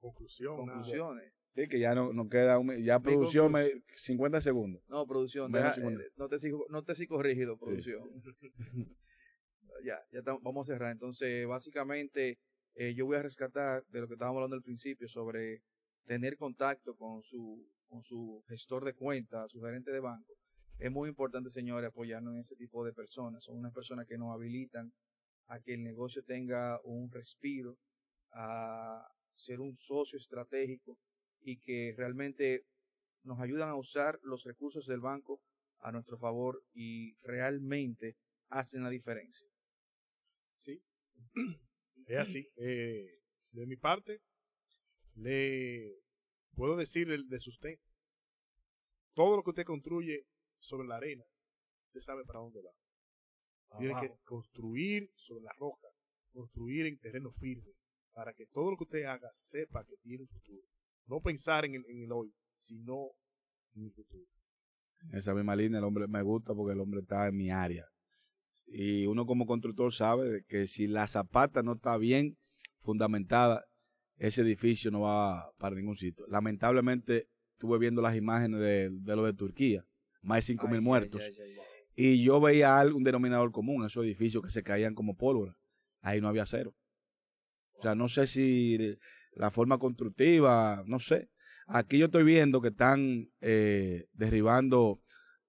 [0.00, 0.56] Conclusión.
[0.56, 0.78] nada.
[0.78, 1.32] Conclusiones.
[1.46, 4.82] Sí, que ya no, no queda, un- ya producción, me, conclus- 50 segundos.
[4.88, 5.52] No, producción.
[5.52, 8.22] Deja- eh, no, te sigo, no te sigo rígido, Sí, producción.
[9.84, 10.92] ya, ya vamos a cerrar.
[10.92, 12.38] Entonces, básicamente,
[12.74, 15.62] eh, yo voy a rescatar de lo que estábamos hablando al principio sobre
[16.06, 20.32] tener contacto con su, con su gestor de cuenta, su gerente de banco.
[20.80, 23.44] Es muy importante, señores, apoyarnos en ese tipo de personas.
[23.44, 24.92] Son unas personas que nos habilitan
[25.48, 27.76] a que el negocio tenga un respiro,
[28.32, 30.98] a ser un socio estratégico
[31.40, 32.64] y que realmente
[33.24, 35.42] nos ayudan a usar los recursos del banco
[35.80, 38.16] a nuestro favor y realmente
[38.48, 39.46] hacen la diferencia.
[40.56, 40.82] Sí,
[42.06, 42.48] es así.
[42.56, 43.20] Eh,
[43.52, 44.22] de mi parte,
[45.14, 46.00] le
[46.54, 47.84] puedo decir de, sustento.
[49.14, 50.26] Todo lo que usted construye
[50.60, 51.24] sobre la arena,
[51.86, 53.78] usted sabe para dónde va.
[53.78, 55.88] Tiene que construir sobre la roca,
[56.32, 57.72] construir en terreno firme,
[58.12, 60.62] para que todo lo que usted haga sepa que tiene un futuro.
[61.06, 63.10] No pensar en el, en el hoy, sino
[63.74, 64.26] en el futuro.
[65.12, 67.86] Esa misma línea, el hombre me gusta porque el hombre está en mi área.
[68.66, 72.36] Y uno como constructor sabe que si la zapata no está bien
[72.78, 73.64] fundamentada,
[74.16, 76.26] ese edificio no va para ningún sitio.
[76.28, 79.84] Lamentablemente, estuve viendo las imágenes de, lo de Turquía,
[80.22, 81.22] más de 5 mil muertos.
[81.94, 85.56] y yo veía algo, un denominador común, esos edificios que se caían como pólvora.
[86.00, 86.74] Ahí no había cero.
[87.74, 88.96] O sea, no sé si
[89.32, 91.30] la forma constructiva, no sé.
[91.66, 95.02] Aquí yo estoy viendo que están eh, derribando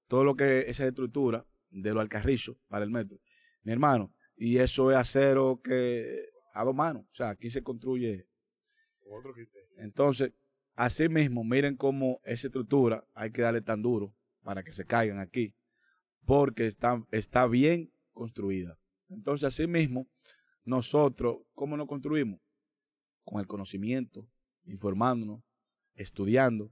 [0.08, 3.20] todo lo que es esa estructura de los alcarrizos para el metro.
[3.64, 7.04] Mi hermano, y eso es acero que a dos manos.
[7.04, 8.28] O sea, aquí se construye.
[9.10, 9.34] Otro
[9.78, 10.34] Entonces,
[10.76, 15.20] así mismo, miren cómo esa estructura hay que darle tan duro para que se caigan
[15.20, 15.56] aquí,
[16.26, 18.78] porque está, está bien construida.
[19.10, 20.08] Entonces, así mismo,
[20.64, 22.40] nosotros, ¿cómo nos construimos?
[23.24, 24.28] Con el conocimiento,
[24.64, 25.44] informándonos,
[25.96, 26.72] estudiando,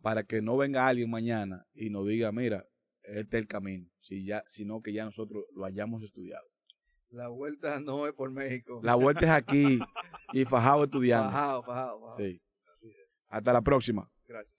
[0.00, 2.66] para que no venga alguien mañana y nos diga, mira,
[3.02, 6.46] este es el camino, si ya, sino que ya nosotros lo hayamos estudiado.
[7.10, 8.80] La vuelta no es por México.
[8.82, 9.78] La vuelta es aquí
[10.32, 11.30] y fajado estudiando.
[11.30, 12.16] Fajado, fajado, fajado.
[12.16, 12.42] Sí.
[13.28, 14.10] Hasta la próxima.
[14.28, 14.56] Gracias.